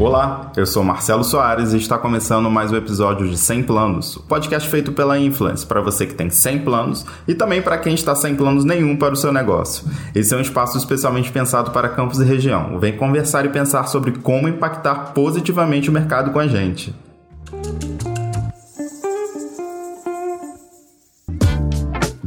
Olá, 0.00 0.50
eu 0.56 0.64
sou 0.64 0.82
Marcelo 0.82 1.22
Soares 1.22 1.74
e 1.74 1.76
está 1.76 1.98
começando 1.98 2.50
mais 2.50 2.72
um 2.72 2.76
episódio 2.76 3.28
de 3.28 3.36
100 3.36 3.64
Planos, 3.64 4.16
o 4.16 4.22
podcast 4.22 4.66
feito 4.66 4.92
pela 4.92 5.18
Influence 5.18 5.66
para 5.66 5.82
você 5.82 6.06
que 6.06 6.14
tem 6.14 6.30
100 6.30 6.60
planos 6.60 7.04
e 7.28 7.34
também 7.34 7.60
para 7.60 7.76
quem 7.76 7.92
está 7.92 8.14
sem 8.14 8.34
planos 8.34 8.64
nenhum 8.64 8.96
para 8.96 9.12
o 9.12 9.16
seu 9.16 9.30
negócio. 9.30 9.84
Esse 10.14 10.32
é 10.32 10.38
um 10.38 10.40
espaço 10.40 10.78
especialmente 10.78 11.30
pensado 11.30 11.70
para 11.70 11.90
campos 11.90 12.18
e 12.18 12.24
região. 12.24 12.78
Vem 12.78 12.96
conversar 12.96 13.44
e 13.44 13.50
pensar 13.50 13.88
sobre 13.88 14.12
como 14.12 14.48
impactar 14.48 15.12
positivamente 15.12 15.90
o 15.90 15.92
mercado 15.92 16.30
com 16.30 16.38
a 16.38 16.48
gente. 16.48 16.94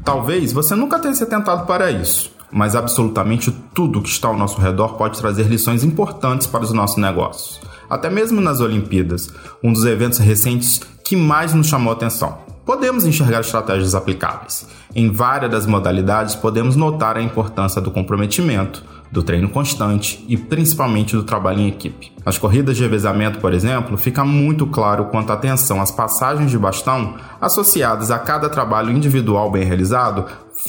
Talvez 0.05 0.53
você 0.53 0.75
nunca 0.75 0.99
tenha 0.99 1.15
se 1.15 1.23
atentado 1.23 1.65
para 1.65 1.89
isso 1.89 2.33
mas 2.53 2.75
absolutamente 2.75 3.51
tudo 3.73 4.01
que 4.01 4.09
está 4.09 4.27
ao 4.27 4.37
nosso 4.37 4.61
redor 4.61 4.95
pode 4.95 5.19
trazer 5.19 5.47
lições 5.47 5.83
importantes 5.83 6.45
para 6.45 6.63
os 6.63 6.71
nossos 6.71 6.97
negócios. 6.97 7.59
Até 7.89 8.09
mesmo 8.09 8.39
nas 8.39 8.59
Olimpíadas, 8.59 9.33
um 9.63 9.73
dos 9.73 9.85
eventos 9.85 10.19
recentes 10.19 10.81
que 11.03 11.15
mais 11.15 11.53
nos 11.53 11.67
chamou 11.67 11.91
a 11.91 11.95
atenção. 11.95 12.37
Podemos 12.65 13.05
enxergar 13.05 13.41
estratégias 13.41 13.93
aplicáveis. 13.93 14.65
Em 14.95 15.11
várias 15.11 15.51
das 15.51 15.65
modalidades, 15.65 16.35
podemos 16.35 16.75
notar 16.75 17.17
a 17.17 17.21
importância 17.21 17.81
do 17.81 17.91
comprometimento, 17.91 18.83
do 19.13 19.21
treino 19.21 19.47
constante 19.47 20.25
e 20.27 20.35
principalmente 20.35 21.15
do 21.15 21.23
trabalho 21.23 21.59
em 21.59 21.67
equipe. 21.67 22.11
Nas 22.25 22.39
corridas 22.39 22.75
de 22.75 22.81
revezamento, 22.81 23.39
por 23.39 23.53
exemplo, 23.53 23.95
fica 23.95 24.25
muito 24.25 24.65
claro 24.65 25.05
quanto 25.05 25.29
a 25.29 25.35
atenção 25.35 25.79
às 25.79 25.91
passagens 25.91 26.49
de 26.49 26.57
bastão 26.57 27.15
associadas 27.39 28.09
a 28.09 28.17
cada 28.17 28.49
trabalho 28.49 28.91
individual 28.91 29.51
bem 29.51 29.63
realizado 29.63 30.25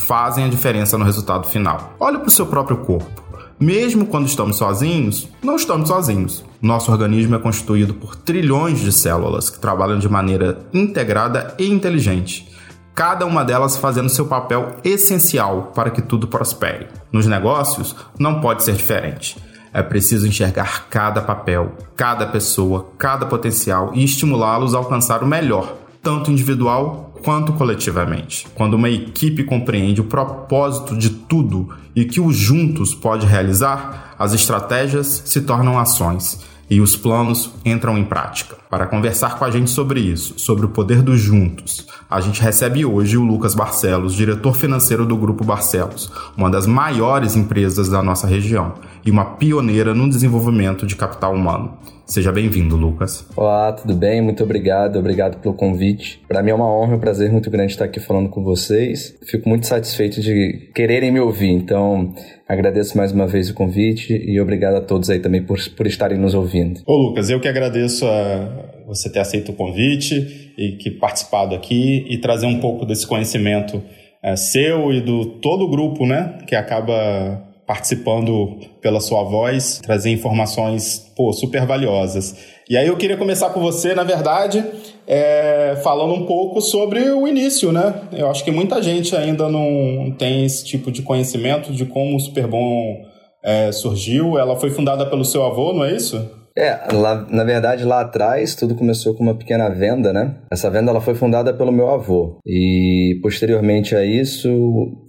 fazem 0.06 0.44
a 0.44 0.48
diferença 0.48 0.98
no 0.98 1.04
resultado 1.06 1.48
final. 1.48 1.94
Olhe 1.98 2.18
para 2.18 2.28
o 2.28 2.30
seu 2.30 2.44
próprio 2.44 2.76
corpo. 2.76 3.24
Mesmo 3.58 4.04
quando 4.04 4.26
estamos 4.26 4.56
sozinhos, 4.56 5.26
não 5.42 5.56
estamos 5.56 5.88
sozinhos. 5.88 6.44
Nosso 6.60 6.92
organismo 6.92 7.36
é 7.36 7.38
constituído 7.38 7.94
por 7.94 8.14
trilhões 8.14 8.80
de 8.80 8.92
células 8.92 9.48
que 9.48 9.58
trabalham 9.58 9.98
de 9.98 10.08
maneira 10.08 10.58
integrada 10.74 11.54
e 11.58 11.66
inteligente 11.66 12.53
cada 12.94 13.26
uma 13.26 13.44
delas 13.44 13.76
fazendo 13.76 14.08
seu 14.08 14.26
papel 14.26 14.76
essencial 14.84 15.72
para 15.74 15.90
que 15.90 16.00
tudo 16.00 16.28
prospere. 16.28 16.86
Nos 17.10 17.26
negócios, 17.26 17.96
não 18.18 18.40
pode 18.40 18.62
ser 18.62 18.74
diferente. 18.74 19.36
É 19.72 19.82
preciso 19.82 20.26
enxergar 20.26 20.86
cada 20.88 21.20
papel, 21.20 21.72
cada 21.96 22.26
pessoa, 22.26 22.86
cada 22.96 23.26
potencial 23.26 23.90
e 23.92 24.04
estimulá-los 24.04 24.74
a 24.74 24.78
alcançar 24.78 25.24
o 25.24 25.26
melhor, 25.26 25.74
tanto 26.00 26.30
individual 26.30 27.12
quanto 27.24 27.54
coletivamente. 27.54 28.46
Quando 28.54 28.74
uma 28.74 28.88
equipe 28.88 29.42
compreende 29.42 30.00
o 30.00 30.04
propósito 30.04 30.96
de 30.96 31.10
tudo 31.10 31.70
e 31.96 32.04
que 32.04 32.20
os 32.20 32.36
juntos 32.36 32.94
pode 32.94 33.26
realizar, 33.26 34.14
as 34.16 34.32
estratégias 34.32 35.22
se 35.24 35.40
tornam 35.40 35.78
ações 35.78 36.38
e 36.68 36.80
os 36.80 36.96
planos 36.96 37.50
entram 37.64 37.98
em 37.98 38.04
prática. 38.04 38.56
Para 38.70 38.86
conversar 38.86 39.38
com 39.38 39.44
a 39.44 39.50
gente 39.50 39.70
sobre 39.70 40.00
isso, 40.00 40.38
sobre 40.38 40.66
o 40.66 40.70
poder 40.70 41.02
dos 41.02 41.20
juntos, 41.20 41.86
a 42.10 42.20
gente 42.20 42.40
recebe 42.40 42.84
hoje 42.84 43.16
o 43.16 43.22
Lucas 43.22 43.54
Barcelos, 43.54 44.14
diretor 44.14 44.54
financeiro 44.54 45.06
do 45.06 45.16
Grupo 45.16 45.44
Barcelos, 45.44 46.10
uma 46.36 46.50
das 46.50 46.66
maiores 46.66 47.36
empresas 47.36 47.88
da 47.88 48.02
nossa 48.02 48.26
região 48.26 48.74
e 49.04 49.10
uma 49.10 49.24
pioneira 49.24 49.94
no 49.94 50.08
desenvolvimento 50.08 50.86
de 50.86 50.96
capital 50.96 51.34
humano. 51.34 51.78
Seja 52.06 52.30
bem-vindo, 52.30 52.76
Lucas. 52.76 53.26
Olá, 53.34 53.72
tudo 53.72 53.94
bem? 53.94 54.20
Muito 54.20 54.44
obrigado, 54.44 54.98
obrigado 54.98 55.40
pelo 55.40 55.54
convite. 55.54 56.20
Para 56.28 56.42
mim 56.42 56.50
é 56.50 56.54
uma 56.54 56.70
honra 56.70 56.92
e 56.92 56.96
um 56.96 57.00
prazer 57.00 57.32
muito 57.32 57.50
grande 57.50 57.72
estar 57.72 57.86
aqui 57.86 57.98
falando 57.98 58.28
com 58.28 58.44
vocês. 58.44 59.18
Fico 59.22 59.48
muito 59.48 59.66
satisfeito 59.66 60.20
de 60.20 60.70
quererem 60.74 61.10
me 61.10 61.18
ouvir, 61.18 61.50
então 61.50 62.14
agradeço 62.46 62.96
mais 62.96 63.10
uma 63.10 63.26
vez 63.26 63.48
o 63.48 63.54
convite 63.54 64.12
e 64.12 64.38
obrigado 64.38 64.74
a 64.74 64.82
todos 64.82 65.08
aí 65.08 65.18
também 65.18 65.42
por, 65.42 65.58
por 65.70 65.86
estarem 65.86 66.18
nos 66.18 66.34
ouvindo. 66.34 66.80
Ô, 66.86 66.94
Lucas, 66.94 67.30
eu 67.30 67.40
que 67.40 67.48
agradeço 67.48 68.06
a 68.06 68.84
você 68.86 69.10
ter 69.10 69.20
aceito 69.20 69.52
o 69.52 69.54
convite 69.54 70.52
e 70.58 70.72
que 70.72 70.90
participado 70.90 71.54
aqui 71.54 72.04
e 72.08 72.18
trazer 72.18 72.46
um 72.46 72.60
pouco 72.60 72.84
desse 72.84 73.06
conhecimento 73.06 73.82
é, 74.22 74.36
seu 74.36 74.92
e 74.92 75.00
do 75.00 75.40
todo 75.40 75.64
o 75.64 75.70
grupo, 75.70 76.06
né, 76.06 76.38
que 76.46 76.54
acaba 76.54 77.42
participando 77.66 78.58
pela 78.80 79.00
sua 79.00 79.22
voz, 79.22 79.80
trazer 79.82 80.10
informações 80.10 81.10
pô, 81.16 81.32
super 81.32 81.66
valiosas. 81.66 82.36
E 82.68 82.76
aí 82.76 82.86
eu 82.86 82.96
queria 82.96 83.16
começar 83.16 83.50
com 83.50 83.60
você, 83.60 83.94
na 83.94 84.04
verdade, 84.04 84.64
é, 85.06 85.78
falando 85.82 86.14
um 86.14 86.26
pouco 86.26 86.60
sobre 86.60 87.10
o 87.10 87.28
início, 87.28 87.72
né? 87.72 87.94
Eu 88.12 88.30
acho 88.30 88.42
que 88.44 88.50
muita 88.50 88.82
gente 88.82 89.14
ainda 89.14 89.48
não 89.48 90.14
tem 90.18 90.44
esse 90.44 90.64
tipo 90.64 90.90
de 90.90 91.02
conhecimento 91.02 91.72
de 91.72 91.84
como 91.84 92.16
o 92.16 92.20
Superbom 92.20 93.04
é, 93.42 93.70
surgiu. 93.70 94.38
Ela 94.38 94.56
foi 94.56 94.70
fundada 94.70 95.04
pelo 95.06 95.24
seu 95.24 95.44
avô, 95.44 95.72
não 95.74 95.84
é 95.84 95.94
isso? 95.94 96.18
É, 96.56 96.78
lá, 96.92 97.26
na 97.28 97.42
verdade 97.42 97.84
lá 97.84 98.00
atrás 98.00 98.54
tudo 98.54 98.76
começou 98.76 99.12
com 99.14 99.24
uma 99.24 99.34
pequena 99.34 99.68
venda, 99.68 100.12
né? 100.12 100.36
Essa 100.50 100.70
venda 100.70 100.90
ela 100.90 101.00
foi 101.00 101.14
fundada 101.16 101.52
pelo 101.52 101.72
meu 101.72 101.90
avô 101.90 102.38
e 102.46 103.18
posteriormente 103.20 103.96
a 103.96 104.04
isso 104.04 104.48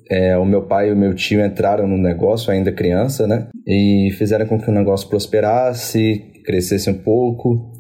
é, 0.10 0.38
o 0.38 0.46
meu 0.46 0.64
pai 0.64 0.90
e 0.90 0.94
o 0.94 0.96
meu 0.96 1.14
tio 1.14 1.44
entraram 1.44 1.88
no 1.88 1.98
negócio 1.98 2.52
ainda 2.52 2.72
criança, 2.72 3.26
né? 3.26 3.48
E 3.68 4.10
fizeram 4.18 4.46
com 4.46 4.60
que 4.60 4.70
o 4.70 4.74
negócio 4.74 5.10
prosperasse, 5.10 6.24
crescesse 6.46 6.90
um 6.90 6.98
pouco. 6.98 7.74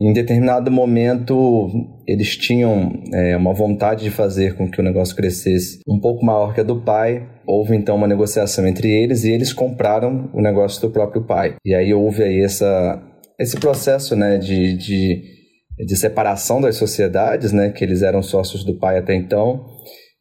Em 0.00 0.12
determinado 0.12 0.70
momento, 0.70 1.70
eles 2.06 2.36
tinham 2.36 3.02
é, 3.14 3.34
uma 3.34 3.54
vontade 3.54 4.04
de 4.04 4.10
fazer 4.10 4.54
com 4.54 4.70
que 4.70 4.78
o 4.78 4.84
negócio 4.84 5.16
crescesse 5.16 5.80
um 5.88 5.98
pouco 5.98 6.24
maior 6.24 6.54
que 6.54 6.60
a 6.60 6.64
do 6.64 6.82
pai. 6.82 7.26
Houve 7.46 7.74
então 7.74 7.96
uma 7.96 8.06
negociação 8.06 8.66
entre 8.66 8.90
eles 8.90 9.24
e 9.24 9.30
eles 9.30 9.54
compraram 9.54 10.30
o 10.34 10.42
negócio 10.42 10.82
do 10.82 10.90
próprio 10.90 11.24
pai. 11.24 11.54
E 11.64 11.74
aí 11.74 11.94
houve 11.94 12.22
aí 12.22 12.42
essa, 12.42 13.02
esse 13.38 13.58
processo 13.58 14.14
né, 14.14 14.36
de, 14.36 14.76
de, 14.76 15.22
de 15.78 15.96
separação 15.96 16.60
das 16.60 16.76
sociedades, 16.76 17.52
né, 17.52 17.70
que 17.70 17.82
eles 17.82 18.02
eram 18.02 18.22
sócios 18.22 18.64
do 18.64 18.78
pai 18.78 18.98
até 18.98 19.14
então. 19.14 19.75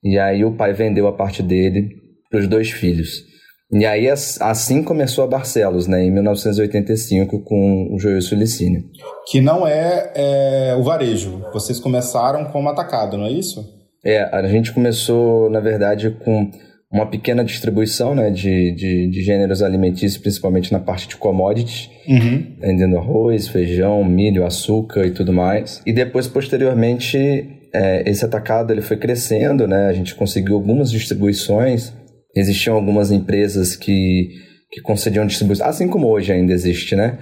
E 0.05 0.19
aí 0.19 0.45
o 0.45 0.55
pai 0.55 0.71
vendeu 0.71 1.07
a 1.07 1.13
parte 1.13 1.41
dele 1.41 1.89
para 2.29 2.39
os 2.39 2.47
dois 2.47 2.69
filhos. 2.69 3.23
E 3.71 3.83
aí 3.83 4.07
assim 4.07 4.83
começou 4.83 5.23
a 5.23 5.27
Barcelos, 5.27 5.88
né, 5.88 6.05
em 6.05 6.11
1985, 6.11 7.43
com 7.43 7.89
o 7.91 7.99
Joio 7.99 8.21
Sulicínio. 8.21 8.83
Que 9.27 9.41
não 9.41 9.66
é, 9.66 10.11
é, 10.16 10.75
o 10.77 10.83
varejo. 10.83 11.43
Vocês 11.51 11.79
começaram 11.79 12.45
como 12.45 12.69
atacado, 12.69 13.17
não 13.17 13.25
é 13.25 13.31
isso? 13.31 13.66
É, 14.05 14.21
a 14.31 14.47
gente 14.47 14.71
começou, 14.71 15.49
na 15.49 15.59
verdade, 15.59 16.11
com 16.23 16.51
uma 16.91 17.07
pequena 17.07 17.43
distribuição 17.43 18.13
né, 18.13 18.29
de, 18.29 18.72
de, 18.75 19.09
de 19.09 19.22
gêneros 19.23 19.63
alimentícios, 19.63 20.17
principalmente 20.17 20.72
na 20.72 20.79
parte 20.79 21.07
de 21.07 21.17
commodities, 21.17 21.89
uhum. 22.07 22.55
vendendo 22.59 22.97
arroz, 22.97 23.47
feijão, 23.47 24.03
milho, 24.05 24.45
açúcar 24.45 25.07
e 25.07 25.11
tudo 25.11 25.33
mais. 25.33 25.81
E 25.87 25.91
depois, 25.91 26.27
posteriormente, 26.27 27.65
é, 27.75 28.09
esse 28.09 28.24
atacado 28.24 28.72
ele 28.72 28.81
foi 28.81 28.97
crescendo, 28.97 29.68
né? 29.68 29.88
A 29.88 29.94
gente 29.94 30.16
conseguiu 30.16 30.56
algumas 30.56 30.90
distribuições 30.90 31.94
existiam 32.36 32.75
algumas 32.75 33.12
empresas 33.12 33.75
que, 33.75 34.30
que 34.69 34.81
concediam 34.81 35.25
distribuição, 35.25 35.68
assim 35.68 35.88
como 35.88 36.08
hoje 36.08 36.34
ainda 36.34 36.52
existe, 36.52 36.96
né? 36.96 37.18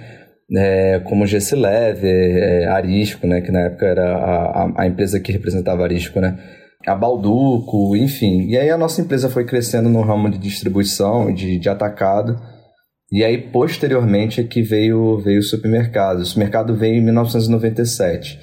É, 0.56 1.00
como 1.04 1.26
GC 1.26 1.56
Lever, 1.56 2.36
é, 2.36 2.66
Arisco, 2.66 3.26
né? 3.26 3.40
Que 3.40 3.50
na 3.50 3.60
época 3.60 3.86
era 3.86 4.14
a, 4.14 4.82
a, 4.82 4.86
empresa 4.86 5.20
que 5.20 5.32
representava 5.32 5.84
Arisco, 5.84 6.20
né? 6.20 6.36
A 6.86 6.94
Balduco, 6.94 7.96
enfim. 7.96 8.46
E 8.48 8.58
aí 8.58 8.68
a 8.68 8.76
nossa 8.76 9.00
empresa 9.00 9.30
foi 9.30 9.46
crescendo 9.46 9.88
no 9.88 10.02
ramo 10.02 10.28
de 10.28 10.36
distribuição, 10.36 11.32
de, 11.32 11.58
de 11.58 11.68
atacado. 11.68 12.36
E 13.10 13.24
aí, 13.24 13.38
posteriormente, 13.38 14.40
é 14.40 14.44
que 14.44 14.60
veio, 14.60 15.18
veio 15.18 15.38
o 15.38 15.42
supermercado. 15.42 16.18
O 16.18 16.24
supermercado 16.26 16.76
veio 16.76 16.96
em 16.96 17.04
1997. 17.04 18.38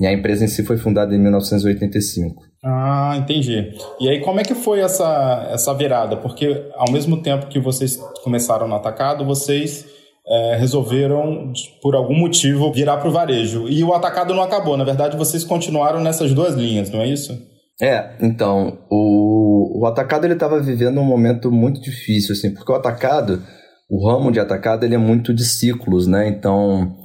E 0.00 0.06
a 0.06 0.12
empresa 0.12 0.44
em 0.44 0.48
si 0.48 0.64
foi 0.64 0.76
fundada 0.76 1.14
em 1.14 1.18
1985. 1.18 2.42
Ah, 2.64 3.16
entendi. 3.18 3.72
E 4.00 4.08
aí, 4.08 4.20
como 4.20 4.40
é 4.40 4.44
que 4.44 4.54
foi 4.54 4.80
essa, 4.80 5.48
essa 5.52 5.74
virada? 5.74 6.16
Porque 6.16 6.68
ao 6.74 6.90
mesmo 6.90 7.22
tempo 7.22 7.46
que 7.46 7.58
vocês 7.58 7.96
começaram 8.22 8.68
no 8.68 8.74
atacado, 8.74 9.24
vocês 9.24 9.86
é, 10.28 10.56
resolveram, 10.56 11.52
por 11.82 11.96
algum 11.96 12.14
motivo, 12.14 12.72
virar 12.72 12.98
para 12.98 13.08
o 13.08 13.12
varejo. 13.12 13.68
E 13.68 13.82
o 13.82 13.94
atacado 13.94 14.34
não 14.34 14.42
acabou. 14.42 14.76
Na 14.76 14.84
verdade, 14.84 15.16
vocês 15.16 15.42
continuaram 15.42 16.00
nessas 16.00 16.32
duas 16.32 16.54
linhas, 16.54 16.90
não 16.90 17.00
é 17.00 17.08
isso? 17.08 17.36
É, 17.80 18.16
então, 18.20 18.78
o, 18.90 19.80
o 19.80 19.86
atacado 19.86 20.26
ele 20.26 20.34
estava 20.34 20.60
vivendo 20.60 21.00
um 21.00 21.04
momento 21.04 21.50
muito 21.50 21.80
difícil, 21.80 22.32
assim, 22.32 22.52
porque 22.52 22.70
o 22.70 22.74
atacado, 22.74 23.42
o 23.88 24.06
ramo 24.08 24.32
de 24.32 24.40
atacado, 24.40 24.84
ele 24.84 24.96
é 24.96 24.98
muito 24.98 25.32
de 25.32 25.44
ciclos, 25.44 26.06
né? 26.06 26.28
Então, 26.28 26.96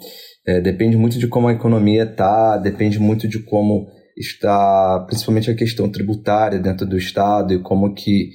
é, 0.46 0.60
depende 0.60 0.98
muito 0.98 1.18
de 1.18 1.28
como 1.28 1.48
a 1.48 1.54
economia 1.54 2.06
tá, 2.06 2.58
depende 2.58 3.00
muito 3.00 3.28
de 3.28 3.40
como 3.40 3.88
está 4.18 5.04
principalmente 5.08 5.50
a 5.50 5.56
questão 5.56 5.90
tributária 5.90 6.60
dentro 6.60 6.86
do 6.86 6.98
Estado 6.98 7.54
e 7.54 7.60
como 7.60 7.94
que 7.94 8.30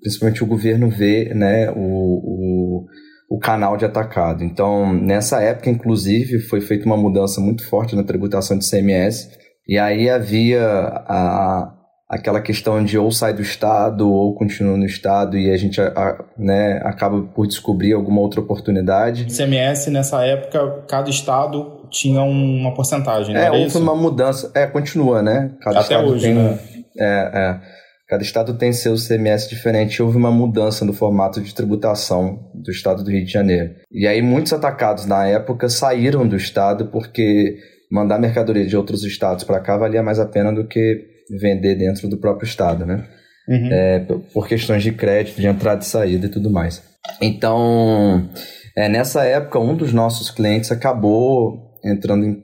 principalmente 0.00 0.42
o 0.42 0.46
governo 0.46 0.88
vê 0.88 1.32
né, 1.34 1.70
o, 1.70 1.76
o, 1.76 2.86
o 3.28 3.38
canal 3.38 3.76
de 3.76 3.84
atacado. 3.84 4.44
Então, 4.44 4.92
nessa 4.92 5.40
época, 5.42 5.70
inclusive, 5.70 6.40
foi 6.40 6.60
feita 6.60 6.86
uma 6.86 6.96
mudança 6.96 7.40
muito 7.40 7.66
forte 7.68 7.96
na 7.96 8.04
tributação 8.04 8.58
de 8.58 8.68
CMS, 8.68 9.28
e 9.66 9.78
aí 9.78 10.08
havia 10.08 10.64
a, 10.64 11.75
aquela 12.08 12.40
questão 12.40 12.84
de 12.84 12.96
ou 12.96 13.10
sai 13.10 13.32
do 13.32 13.42
estado 13.42 14.10
ou 14.10 14.34
continua 14.34 14.76
no 14.76 14.86
estado 14.86 15.36
e 15.36 15.50
a 15.50 15.56
gente 15.56 15.80
a, 15.80 16.24
né, 16.38 16.80
acaba 16.84 17.22
por 17.22 17.46
descobrir 17.46 17.92
alguma 17.92 18.20
outra 18.20 18.40
oportunidade. 18.40 19.26
CMS 19.26 19.88
nessa 19.88 20.24
época, 20.24 20.84
cada 20.88 21.10
estado 21.10 21.88
tinha 21.90 22.22
uma 22.22 22.74
porcentagem, 22.74 23.36
é, 23.36 23.50
houve 23.50 23.66
isso? 23.66 23.78
uma 23.78 23.94
mudança, 23.94 24.50
é, 24.54 24.66
continua, 24.66 25.22
né? 25.22 25.52
Cada 25.60 25.80
Até 25.80 25.98
hoje, 25.98 26.26
tem, 26.26 26.34
né? 26.34 26.58
É, 26.98 27.30
é. 27.34 27.60
Cada 28.08 28.22
estado 28.22 28.54
tem 28.54 28.72
seu 28.72 28.94
CMS 28.94 29.48
diferente. 29.48 30.00
Houve 30.00 30.16
uma 30.16 30.30
mudança 30.30 30.84
no 30.84 30.92
formato 30.92 31.40
de 31.40 31.52
tributação 31.52 32.38
do 32.54 32.70
estado 32.70 33.02
do 33.02 33.10
Rio 33.10 33.24
de 33.24 33.32
Janeiro. 33.32 33.74
E 33.90 34.06
aí 34.06 34.22
muitos 34.22 34.52
atacados 34.52 35.06
na 35.06 35.26
época 35.26 35.68
saíram 35.68 36.26
do 36.26 36.36
estado 36.36 36.86
porque 36.86 37.58
mandar 37.90 38.20
mercadoria 38.20 38.64
de 38.64 38.76
outros 38.76 39.02
estados 39.02 39.42
para 39.42 39.58
cá 39.58 39.76
valia 39.76 40.04
mais 40.04 40.20
a 40.20 40.26
pena 40.26 40.52
do 40.52 40.66
que 40.68 41.15
vender 41.30 41.74
dentro 41.74 42.08
do 42.08 42.18
próprio 42.18 42.46
estado, 42.46 42.84
né? 42.84 43.04
Uhum. 43.48 43.68
É, 43.72 44.00
por 44.32 44.48
questões 44.48 44.82
de 44.82 44.92
crédito, 44.92 45.40
de 45.40 45.46
entrada 45.46 45.82
e 45.82 45.86
saída 45.86 46.26
e 46.26 46.30
tudo 46.30 46.50
mais. 46.50 46.82
Então, 47.20 48.28
é, 48.76 48.88
nessa 48.88 49.24
época, 49.24 49.58
um 49.58 49.76
dos 49.76 49.92
nossos 49.92 50.30
clientes 50.30 50.72
acabou 50.72 51.66
entrando 51.84 52.24
em, 52.26 52.42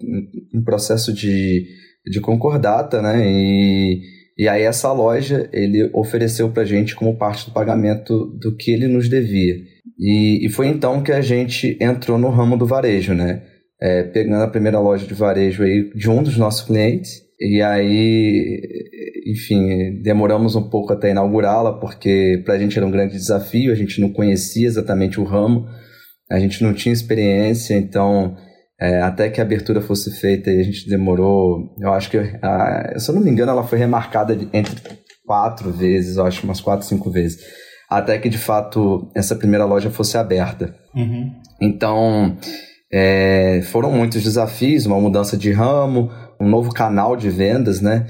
em 0.54 0.62
processo 0.62 1.12
de, 1.12 1.66
de 2.06 2.20
concordata, 2.20 3.02
né? 3.02 3.22
E, 3.26 4.00
e 4.38 4.48
aí 4.48 4.62
essa 4.62 4.92
loja 4.92 5.48
ele 5.52 5.90
ofereceu 5.92 6.48
para 6.50 6.62
a 6.62 6.66
gente 6.66 6.94
como 6.94 7.16
parte 7.16 7.46
do 7.46 7.52
pagamento 7.52 8.26
do 8.40 8.56
que 8.56 8.70
ele 8.70 8.86
nos 8.86 9.08
devia. 9.08 9.56
E, 9.98 10.46
e 10.46 10.48
foi 10.48 10.68
então 10.68 11.02
que 11.02 11.12
a 11.12 11.20
gente 11.20 11.76
entrou 11.80 12.18
no 12.18 12.30
ramo 12.30 12.56
do 12.56 12.66
varejo, 12.66 13.14
né? 13.14 13.42
É, 13.80 14.04
pegando 14.04 14.44
a 14.44 14.48
primeira 14.48 14.78
loja 14.78 15.04
de 15.06 15.14
varejo 15.14 15.64
aí 15.64 15.90
de 15.92 16.08
um 16.08 16.22
dos 16.22 16.36
nossos 16.36 16.62
clientes 16.64 17.20
e 17.42 17.60
aí, 17.60 18.60
enfim, 19.26 20.00
demoramos 20.00 20.54
um 20.54 20.68
pouco 20.70 20.92
até 20.92 21.10
inaugurá-la, 21.10 21.78
porque 21.80 22.40
para 22.44 22.54
a 22.54 22.58
gente 22.58 22.78
era 22.78 22.86
um 22.86 22.90
grande 22.90 23.14
desafio, 23.14 23.72
a 23.72 23.74
gente 23.74 24.00
não 24.00 24.12
conhecia 24.12 24.68
exatamente 24.68 25.18
o 25.18 25.24
ramo, 25.24 25.66
a 26.30 26.38
gente 26.38 26.62
não 26.62 26.72
tinha 26.72 26.92
experiência, 26.92 27.74
então 27.74 28.36
é, 28.80 29.00
até 29.00 29.28
que 29.28 29.40
a 29.40 29.44
abertura 29.44 29.80
fosse 29.80 30.10
feita, 30.12 30.50
a 30.50 30.62
gente 30.62 30.88
demorou, 30.88 31.74
eu 31.80 31.92
acho 31.92 32.10
que, 32.10 32.18
a, 32.18 32.94
se 32.96 33.10
eu 33.10 33.14
não 33.16 33.22
me 33.22 33.30
engano, 33.30 33.50
ela 33.50 33.64
foi 33.64 33.78
remarcada 33.78 34.38
entre 34.52 34.76
quatro 35.26 35.72
vezes, 35.72 36.16
eu 36.16 36.24
acho 36.24 36.44
umas 36.44 36.60
quatro, 36.60 36.86
cinco 36.86 37.10
vezes, 37.10 37.40
até 37.90 38.18
que 38.18 38.28
de 38.28 38.38
fato 38.38 39.10
essa 39.16 39.34
primeira 39.34 39.64
loja 39.64 39.90
fosse 39.90 40.16
aberta. 40.16 40.74
Uhum. 40.94 41.32
Então, 41.60 42.36
é, 42.92 43.62
foram 43.62 43.90
muitos 43.90 44.22
desafios, 44.22 44.84
uma 44.84 45.00
mudança 45.00 45.36
de 45.36 45.50
ramo, 45.50 46.10
um 46.42 46.48
novo 46.48 46.72
canal 46.72 47.16
de 47.16 47.30
vendas, 47.30 47.80
né? 47.80 48.06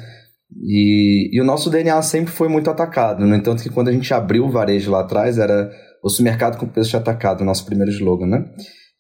E, 0.65 1.31
e, 1.33 1.41
o 1.41 1.45
nosso 1.45 1.71
DNA 1.71 2.01
sempre 2.03 2.33
foi 2.33 2.49
muito 2.49 2.71
atacado. 2.71 3.27
No 3.27 3.35
entanto, 3.35 3.63
que 3.63 3.71
quando 3.71 3.89
a 3.89 3.93
gente 3.93 4.13
abriu 4.13 4.45
o 4.45 4.51
varejo 4.51 4.91
lá 4.91 5.01
atrás, 5.01 5.39
era 5.39 5.71
o 6.03 6.09
supermercado 6.09 6.59
com 6.59 6.67
preço 6.67 6.91
de 6.91 6.97
atacado, 6.97 7.45
nosso 7.45 7.65
primeiro 7.65 7.91
slogan, 7.91 8.27
né? 8.27 8.45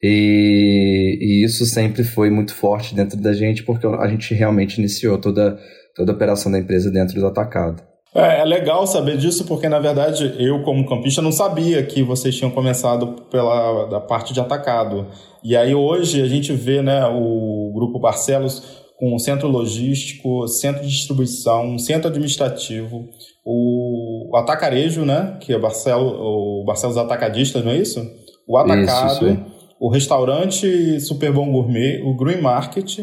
E, 0.02 1.18
e, 1.20 1.44
isso 1.44 1.64
sempre 1.64 2.04
foi 2.04 2.30
muito 2.30 2.54
forte 2.54 2.94
dentro 2.94 3.20
da 3.20 3.32
gente, 3.32 3.62
porque 3.62 3.86
a 3.86 4.08
gente 4.08 4.34
realmente 4.34 4.78
iniciou 4.78 5.18
toda, 5.18 5.58
toda 5.94 6.12
a 6.12 6.14
operação 6.14 6.50
da 6.50 6.58
empresa 6.58 6.90
dentro 6.90 7.20
do 7.20 7.26
atacado. 7.26 7.82
É, 8.14 8.40
é 8.40 8.44
legal 8.44 8.86
saber 8.86 9.16
disso, 9.16 9.44
porque 9.46 9.68
na 9.68 9.78
verdade 9.78 10.34
eu, 10.38 10.62
como 10.62 10.86
campista, 10.86 11.22
não 11.22 11.32
sabia 11.32 11.82
que 11.82 12.02
vocês 12.02 12.36
tinham 12.36 12.50
começado 12.50 13.22
pela 13.30 13.86
da 13.86 14.00
parte 14.00 14.34
de 14.34 14.40
atacado. 14.40 15.06
E 15.42 15.56
aí 15.56 15.74
hoje 15.74 16.20
a 16.20 16.28
gente 16.28 16.52
vê 16.52 16.82
né, 16.82 17.06
o 17.06 17.72
Grupo 17.74 17.98
Barcelos 17.98 18.81
com 19.02 19.18
centro 19.18 19.48
logístico, 19.48 20.46
centro 20.46 20.82
de 20.82 20.88
distribuição, 20.88 21.76
centro 21.76 22.08
administrativo, 22.08 23.08
o, 23.44 24.30
atacarejo, 24.36 25.04
né? 25.04 25.38
Que 25.40 25.52
é 25.52 25.58
Barcelo, 25.58 26.06
o 26.06 26.64
Barcelos 26.64 26.96
Atacadistas, 26.96 27.64
não 27.64 27.72
é 27.72 27.78
isso? 27.78 28.00
O 28.46 28.56
atacado, 28.56 29.26
isso, 29.26 29.26
isso 29.26 29.52
o 29.80 29.88
restaurante 29.88 31.00
Super 31.00 31.32
Bom 31.32 31.50
Gourmet, 31.50 32.00
o 32.04 32.14
Green 32.14 32.40
Market, 32.40 33.00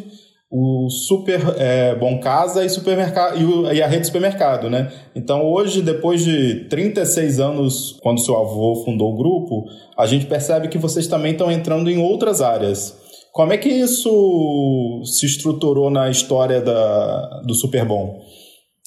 o 0.49 0.89
Super 0.89 1.41
é, 1.57 1.93
Bom 1.93 2.17
Casa 2.21 2.63
e, 2.63 2.69
supermercado, 2.69 3.37
e, 3.37 3.43
o, 3.43 3.69
e, 3.69 3.81
a 3.81 3.87
rede 3.87 4.07
supermercado, 4.07 4.69
né? 4.69 4.89
Então 5.13 5.45
hoje, 5.45 5.81
depois 5.81 6.23
de 6.23 6.69
36 6.69 7.41
anos, 7.41 7.99
quando 8.01 8.23
seu 8.23 8.37
avô 8.37 8.85
fundou 8.85 9.13
o 9.13 9.17
grupo, 9.17 9.65
a 9.97 10.05
gente 10.07 10.27
percebe 10.27 10.69
que 10.69 10.77
vocês 10.77 11.07
também 11.07 11.33
estão 11.33 11.51
entrando 11.51 11.91
em 11.91 11.97
outras 11.97 12.41
áreas. 12.41 13.08
Como 13.33 13.53
é 13.53 13.57
que 13.57 13.69
isso 13.69 15.01
se 15.05 15.25
estruturou 15.25 15.89
na 15.89 16.09
história 16.09 16.61
da, 16.61 17.41
do 17.45 17.53
Super 17.53 17.85
Bom? 17.85 18.19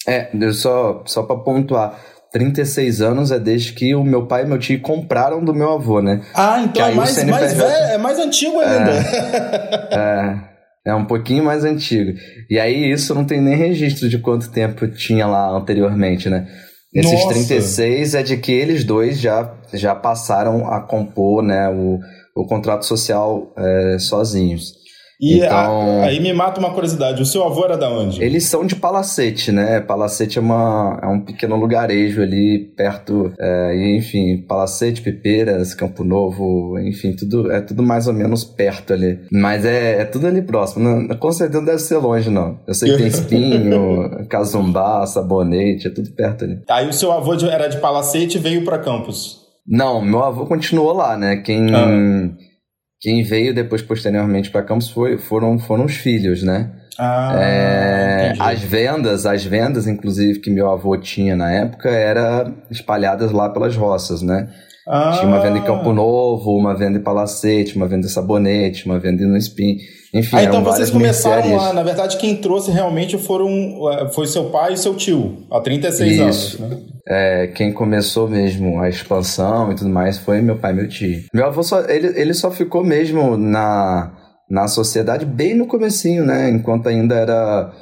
É, 0.06 0.30
só, 0.52 1.02
só 1.06 1.22
para 1.22 1.36
pontuar. 1.36 1.98
36 2.32 3.02
anos 3.02 3.30
é 3.30 3.38
desde 3.38 3.74
que 3.74 3.94
o 3.94 4.02
meu 4.02 4.26
pai 4.26 4.42
e 4.42 4.46
meu 4.46 4.58
tio 4.58 4.80
compraram 4.80 5.44
do 5.44 5.54
meu 5.54 5.72
avô, 5.72 6.00
né? 6.00 6.22
Ah, 6.34 6.62
então 6.62 6.86
é 6.86 6.94
mais, 6.94 7.24
mais 7.24 7.52
velho, 7.52 7.92
é 7.92 7.98
mais 7.98 8.18
antigo 8.18 8.58
ainda. 8.58 8.90
É, 9.92 10.88
é, 10.88 10.92
é 10.92 10.94
um 10.94 11.04
pouquinho 11.04 11.44
mais 11.44 11.62
antigo. 11.62 12.18
E 12.48 12.58
aí 12.58 12.90
isso 12.90 13.14
não 13.14 13.24
tem 13.24 13.40
nem 13.40 13.54
registro 13.54 14.08
de 14.08 14.18
quanto 14.18 14.50
tempo 14.50 14.88
tinha 14.88 15.26
lá 15.26 15.50
anteriormente, 15.50 16.30
né? 16.30 16.48
Esses 16.94 17.12
Nossa. 17.12 17.28
36 17.28 18.14
é 18.14 18.22
de 18.22 18.36
que 18.36 18.52
eles 18.52 18.84
dois 18.84 19.18
já, 19.18 19.54
já 19.72 19.94
passaram 19.94 20.66
a 20.70 20.80
compor, 20.80 21.42
né, 21.42 21.68
o, 21.70 21.98
o 22.34 22.46
contrato 22.46 22.84
social 22.86 23.52
é, 23.56 23.98
sozinhos. 23.98 24.82
E 25.22 25.36
então, 25.36 26.02
a, 26.02 26.06
aí 26.06 26.18
me 26.18 26.32
mata 26.32 26.58
uma 26.58 26.72
curiosidade, 26.72 27.22
o 27.22 27.24
seu 27.24 27.44
avô 27.44 27.64
era 27.64 27.76
da 27.76 27.88
onde? 27.88 28.20
Eles 28.20 28.46
são 28.46 28.66
de 28.66 28.74
Palacete, 28.74 29.52
né? 29.52 29.80
Palacete 29.80 30.36
é, 30.36 30.42
uma, 30.42 30.98
é 31.00 31.06
um 31.06 31.20
pequeno 31.20 31.54
lugarejo 31.54 32.20
ali 32.20 32.58
perto, 32.76 33.32
é, 33.38 33.96
enfim, 33.96 34.38
Palacete, 34.38 35.00
Pipeiras, 35.00 35.74
Campo 35.74 36.02
Novo, 36.02 36.76
enfim, 36.80 37.14
tudo 37.14 37.52
é 37.52 37.60
tudo 37.60 37.84
mais 37.84 38.08
ou 38.08 38.12
menos 38.12 38.42
perto 38.42 38.94
ali. 38.94 39.20
Mas 39.30 39.64
é, 39.64 40.00
é 40.00 40.04
tudo 40.04 40.26
ali 40.26 40.42
próximo. 40.42 40.82
Não, 40.82 41.16
com 41.16 41.30
certeza 41.30 41.60
não 41.60 41.66
deve 41.66 41.78
ser 41.78 41.98
longe, 41.98 42.28
não. 42.28 42.58
Eu 42.66 42.74
sei 42.74 42.90
que 42.90 42.98
tem 42.98 43.06
Espinho, 43.12 44.26
Cazumbá, 44.28 45.06
Sabonete, 45.06 45.86
é 45.86 45.90
tudo 45.90 46.10
perto 46.10 46.44
ali. 46.44 46.58
Aí 46.68 46.88
o 46.88 46.92
seu 46.92 47.12
avô 47.12 47.32
era 47.46 47.68
de 47.68 47.78
Palacete 47.78 48.38
e 48.38 48.40
veio 48.40 48.64
para 48.64 48.80
Campos? 48.80 49.41
Não, 49.66 50.02
meu 50.02 50.22
avô 50.22 50.46
continuou 50.46 50.92
lá, 50.92 51.16
né? 51.16 51.36
Quem, 51.36 51.74
ah. 51.74 52.34
quem 53.00 53.22
veio 53.22 53.54
depois, 53.54 53.82
posteriormente, 53.82 54.50
para 54.50 54.62
Campos 54.62 54.90
foi, 54.90 55.18
foram, 55.18 55.58
foram 55.58 55.84
os 55.84 55.94
filhos, 55.94 56.42
né? 56.42 56.70
Ah, 56.98 57.38
é, 57.40 58.34
as 58.38 58.60
vendas, 58.60 59.24
as 59.24 59.44
vendas, 59.44 59.86
inclusive, 59.86 60.40
que 60.40 60.50
meu 60.50 60.70
avô 60.70 60.96
tinha 60.96 61.34
na 61.34 61.50
época, 61.50 61.88
eram 61.88 62.54
espalhadas 62.70 63.32
lá 63.32 63.48
pelas 63.48 63.74
roças, 63.76 64.20
né? 64.20 64.48
Ah. 64.86 65.12
Tinha 65.12 65.28
uma 65.28 65.40
venda 65.40 65.58
em 65.58 65.64
Campo 65.64 65.92
Novo, 65.92 66.56
uma 66.56 66.74
venda 66.74 66.98
em 66.98 67.02
Palacete, 67.02 67.76
uma 67.76 67.86
venda 67.86 68.06
em 68.06 68.10
Sabonete, 68.10 68.84
uma 68.84 68.98
venda 68.98 69.24
no 69.26 69.36
Espinho. 69.36 69.78
Enfim, 70.14 70.36
ah, 70.36 70.44
então 70.44 70.62
vocês 70.62 70.90
começaram 70.90 71.56
lá. 71.56 71.72
Na 71.72 71.82
verdade, 71.82 72.18
quem 72.18 72.36
trouxe 72.36 72.70
realmente 72.70 73.16
foram, 73.16 73.48
é, 73.90 74.08
foi 74.10 74.26
seu 74.26 74.50
pai 74.50 74.74
e 74.74 74.76
seu 74.76 74.94
tio, 74.94 75.46
há 75.50 75.60
36 75.60 76.12
Isso. 76.12 76.22
anos. 76.22 76.58
Né? 76.58 76.78
É, 77.08 77.46
quem 77.48 77.72
começou 77.72 78.28
mesmo 78.28 78.80
a 78.80 78.88
expansão 78.88 79.72
e 79.72 79.74
tudo 79.74 79.88
mais 79.88 80.18
foi 80.18 80.42
meu 80.42 80.56
pai 80.56 80.72
e 80.72 80.74
meu 80.74 80.88
tio. 80.88 81.24
Meu 81.32 81.46
avô 81.46 81.62
só, 81.62 81.80
ele, 81.88 82.08
ele 82.20 82.34
só 82.34 82.50
ficou 82.50 82.84
mesmo 82.84 83.38
na, 83.38 84.12
na 84.50 84.68
sociedade 84.68 85.24
bem 85.24 85.54
no 85.54 85.66
comecinho, 85.66 86.26
né? 86.26 86.50
Enquanto 86.50 86.88
ainda 86.88 87.14
era, 87.14 87.72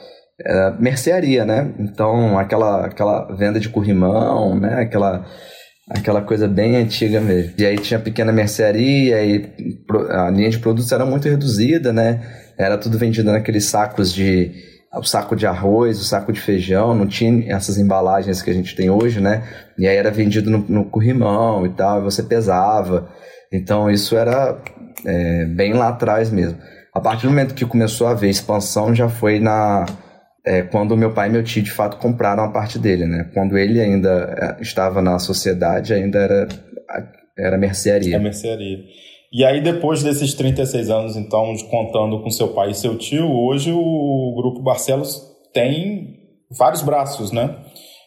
era 0.40 0.76
mercearia, 0.78 1.44
né? 1.44 1.74
Então, 1.80 2.38
aquela, 2.38 2.86
aquela 2.86 3.24
venda 3.34 3.58
de 3.58 3.68
corrimão, 3.68 4.58
né? 4.58 4.80
Aquela 4.80 5.26
aquela 5.90 6.22
coisa 6.22 6.46
bem 6.46 6.76
antiga 6.76 7.20
mesmo. 7.20 7.52
E 7.58 7.66
aí 7.66 7.76
tinha 7.76 7.98
pequena 7.98 8.30
mercearia 8.30 9.22
e 9.24 9.84
a 10.10 10.30
linha 10.30 10.48
de 10.48 10.58
produtos 10.60 10.90
era 10.92 11.04
muito 11.04 11.28
reduzida, 11.28 11.92
né? 11.92 12.20
Era 12.56 12.78
tudo 12.78 12.96
vendido 12.96 13.32
naqueles 13.32 13.64
sacos 13.64 14.14
de 14.14 14.52
o 14.92 15.04
saco 15.04 15.36
de 15.36 15.46
arroz, 15.46 16.00
o 16.00 16.04
saco 16.04 16.32
de 16.32 16.40
feijão, 16.40 16.94
não 16.94 17.06
tinha 17.06 17.54
essas 17.54 17.78
embalagens 17.78 18.42
que 18.42 18.50
a 18.50 18.54
gente 18.54 18.74
tem 18.74 18.90
hoje, 18.90 19.20
né? 19.20 19.42
E 19.78 19.86
aí 19.86 19.96
era 19.96 20.10
vendido 20.10 20.50
no, 20.50 20.58
no 20.68 20.84
corrimão 20.84 21.64
e 21.66 21.70
tal, 21.70 22.00
e 22.00 22.04
você 22.04 22.22
pesava. 22.22 23.08
Então 23.52 23.90
isso 23.90 24.16
era 24.16 24.58
é, 25.04 25.44
bem 25.44 25.74
lá 25.74 25.88
atrás 25.88 26.30
mesmo. 26.30 26.58
A 26.92 27.00
partir 27.00 27.26
do 27.26 27.30
momento 27.30 27.54
que 27.54 27.64
começou 27.64 28.06
a 28.06 28.10
haver 28.10 28.30
expansão, 28.30 28.94
já 28.94 29.08
foi 29.08 29.38
na 29.38 29.86
é, 30.50 30.62
quando 30.62 30.96
meu 30.96 31.14
pai 31.14 31.28
e 31.28 31.32
meu 31.32 31.44
tio 31.44 31.62
de 31.62 31.70
fato 31.70 31.96
compraram 31.98 32.42
a 32.42 32.50
parte 32.50 32.76
dele, 32.76 33.06
né? 33.06 33.30
Quando 33.32 33.56
ele 33.56 33.80
ainda 33.80 34.56
é, 34.58 34.60
estava 34.60 35.00
na 35.00 35.16
sociedade, 35.20 35.94
ainda 35.94 36.18
era, 36.18 36.48
era 37.38 37.56
mercearia. 37.56 38.16
É 38.16 38.18
mercearia. 38.18 38.78
E 39.32 39.44
aí, 39.44 39.60
depois 39.62 40.02
desses 40.02 40.34
36 40.34 40.90
anos, 40.90 41.16
então, 41.16 41.54
contando 41.70 42.20
com 42.20 42.30
seu 42.30 42.48
pai 42.48 42.72
e 42.72 42.74
seu 42.74 42.98
tio, 42.98 43.30
hoje 43.30 43.70
o 43.70 44.34
Grupo 44.36 44.60
Barcelos 44.60 45.22
tem 45.54 46.18
vários 46.50 46.82
braços, 46.82 47.30
né? 47.30 47.56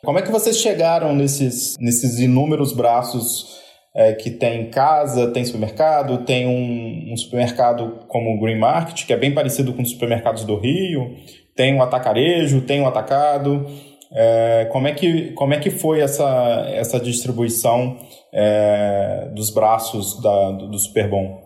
Como 0.03 0.19
é 0.19 0.21
que 0.21 0.29
vocês 0.29 0.57
chegaram 0.57 1.15
nesses, 1.15 1.75
nesses 1.79 2.19
inúmeros 2.19 2.73
braços 2.73 3.57
é, 3.95 4.13
que 4.13 4.31
tem 4.31 4.69
casa, 4.69 5.27
tem 5.27 5.45
supermercado, 5.45 6.25
tem 6.25 6.47
um, 6.47 7.13
um, 7.13 7.17
supermercado 7.17 7.99
como 8.07 8.35
o 8.35 8.39
Green 8.39 8.57
Market, 8.57 9.05
que 9.05 9.13
é 9.13 9.17
bem 9.17 9.33
parecido 9.33 9.73
com 9.73 9.81
os 9.81 9.91
supermercados 9.91 10.43
do 10.43 10.57
Rio, 10.57 11.15
tem 11.55 11.75
um 11.75 11.81
atacarejo, 11.81 12.61
tem 12.61 12.81
um 12.81 12.87
atacado. 12.87 13.65
é, 14.11 14.67
como, 14.71 14.87
é 14.87 14.93
que, 14.93 15.31
como 15.33 15.53
é 15.53 15.59
que 15.59 15.69
foi 15.69 15.99
essa, 15.99 16.65
essa 16.69 16.99
distribuição 16.99 17.97
é, 18.33 19.29
dos 19.35 19.51
braços 19.51 20.19
da, 20.21 20.51
do, 20.51 20.67
do 20.69 20.79
Superbom? 20.79 21.43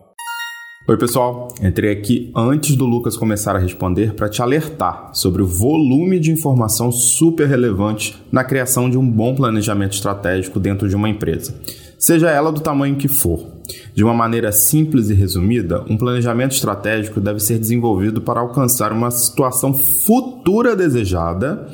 Oi, 0.89 0.97
pessoal. 0.97 1.49
Entrei 1.61 1.91
aqui 1.91 2.31
antes 2.33 2.73
do 2.77 2.85
Lucas 2.85 3.17
começar 3.17 3.53
a 3.57 3.59
responder 3.59 4.13
para 4.13 4.29
te 4.29 4.41
alertar 4.41 5.09
sobre 5.13 5.41
o 5.41 5.45
volume 5.45 6.17
de 6.17 6.31
informação 6.31 6.93
super 6.93 7.45
relevante 7.45 8.15
na 8.31 8.41
criação 8.41 8.89
de 8.89 8.97
um 8.97 9.05
bom 9.05 9.35
planejamento 9.35 9.95
estratégico 9.95 10.61
dentro 10.61 10.87
de 10.87 10.95
uma 10.95 11.09
empresa, 11.09 11.59
seja 11.97 12.29
ela 12.29 12.51
do 12.51 12.61
tamanho 12.61 12.95
que 12.95 13.07
for. 13.07 13.57
De 13.93 14.03
uma 14.03 14.13
maneira 14.13 14.51
simples 14.51 15.09
e 15.09 15.13
resumida, 15.13 15.83
um 15.89 15.97
planejamento 15.97 16.53
estratégico 16.53 17.19
deve 17.19 17.39
ser 17.39 17.59
desenvolvido 17.59 18.21
para 18.21 18.39
alcançar 18.39 18.93
uma 18.93 19.11
situação 19.11 19.73
futura 19.73 20.75
desejada 20.75 21.67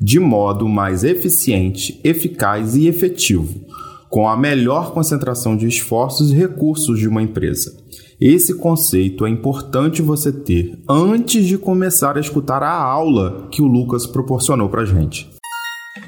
de 0.00 0.20
modo 0.20 0.68
mais 0.68 1.04
eficiente, 1.04 2.00
eficaz 2.04 2.76
e 2.76 2.86
efetivo, 2.86 3.60
com 4.08 4.28
a 4.28 4.36
melhor 4.36 4.92
concentração 4.92 5.56
de 5.56 5.66
esforços 5.66 6.30
e 6.30 6.34
recursos 6.34 6.98
de 6.98 7.08
uma 7.08 7.22
empresa. 7.22 7.76
Esse 8.20 8.54
conceito 8.54 9.24
é 9.24 9.30
importante 9.30 10.02
você 10.02 10.32
ter 10.32 10.78
antes 10.88 11.46
de 11.46 11.56
começar 11.56 12.16
a 12.16 12.20
escutar 12.20 12.62
a 12.62 12.72
aula 12.72 13.48
que 13.50 13.62
o 13.62 13.66
Lucas 13.66 14.06
proporcionou 14.06 14.68
para 14.68 14.84
gente. 14.84 15.30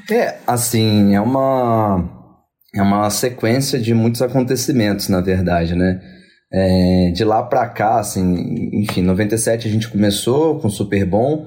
É, 0.09 0.39
assim, 0.45 1.15
é 1.15 1.21
uma 1.21 2.20
é 2.73 2.81
uma 2.81 3.09
sequência 3.09 3.79
de 3.79 3.93
muitos 3.93 4.21
acontecimentos, 4.21 5.09
na 5.09 5.21
verdade, 5.21 5.75
né? 5.75 5.99
É, 6.53 7.11
de 7.11 7.23
lá 7.23 7.43
para 7.43 7.67
cá, 7.69 7.99
assim, 7.99 8.69
enfim, 8.73 9.01
97 9.01 9.67
a 9.67 9.71
gente 9.71 9.89
começou 9.89 10.59
com 10.59 10.69
Super 10.69 11.05
Bom, 11.05 11.45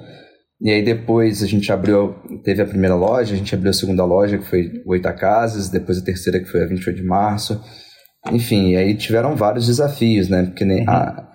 e 0.61 0.71
aí 0.71 0.83
depois 0.83 1.43
a 1.43 1.47
gente 1.47 1.71
abriu, 1.71 2.15
teve 2.43 2.63
a 2.63 2.67
primeira 2.67 2.95
loja, 2.95 3.35
a 3.35 3.37
gente 3.37 3.55
abriu 3.55 3.71
a 3.71 3.75
segunda 3.75 4.05
loja, 4.05 4.39
que 4.39 4.47
foi 4.47 4.83
o 4.87 5.01
Casas, 5.15 5.69
depois 5.69 5.99
a 5.99 6.05
terceira, 6.05 6.41
que 6.41 6.47
foi 6.47 6.63
a 6.63 6.67
28 6.67 6.97
de 6.97 7.07
março. 7.07 7.61
Enfim, 8.33 8.75
aí 8.77 8.95
tiveram 8.95 9.37
vários 9.37 9.67
desafios, 9.67 10.31
né? 10.31 10.45
Porque 10.45 10.65
nem 10.65 10.81
uhum. 10.81 10.91
a, 10.91 11.29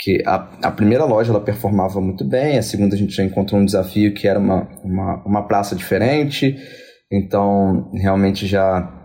que 0.00 0.22
a, 0.26 0.48
a 0.62 0.70
primeira 0.70 1.04
loja 1.04 1.30
ela 1.30 1.40
performava 1.40 2.00
muito 2.00 2.24
bem, 2.24 2.56
a 2.56 2.62
segunda 2.62 2.94
a 2.94 2.98
gente 2.98 3.14
já 3.14 3.22
encontrou 3.22 3.60
um 3.60 3.64
desafio 3.64 4.14
que 4.14 4.26
era 4.26 4.38
uma, 4.38 4.66
uma, 4.82 5.22
uma 5.26 5.46
praça 5.46 5.76
diferente, 5.76 6.56
então 7.10 7.90
realmente 7.94 8.46
já 8.46 9.01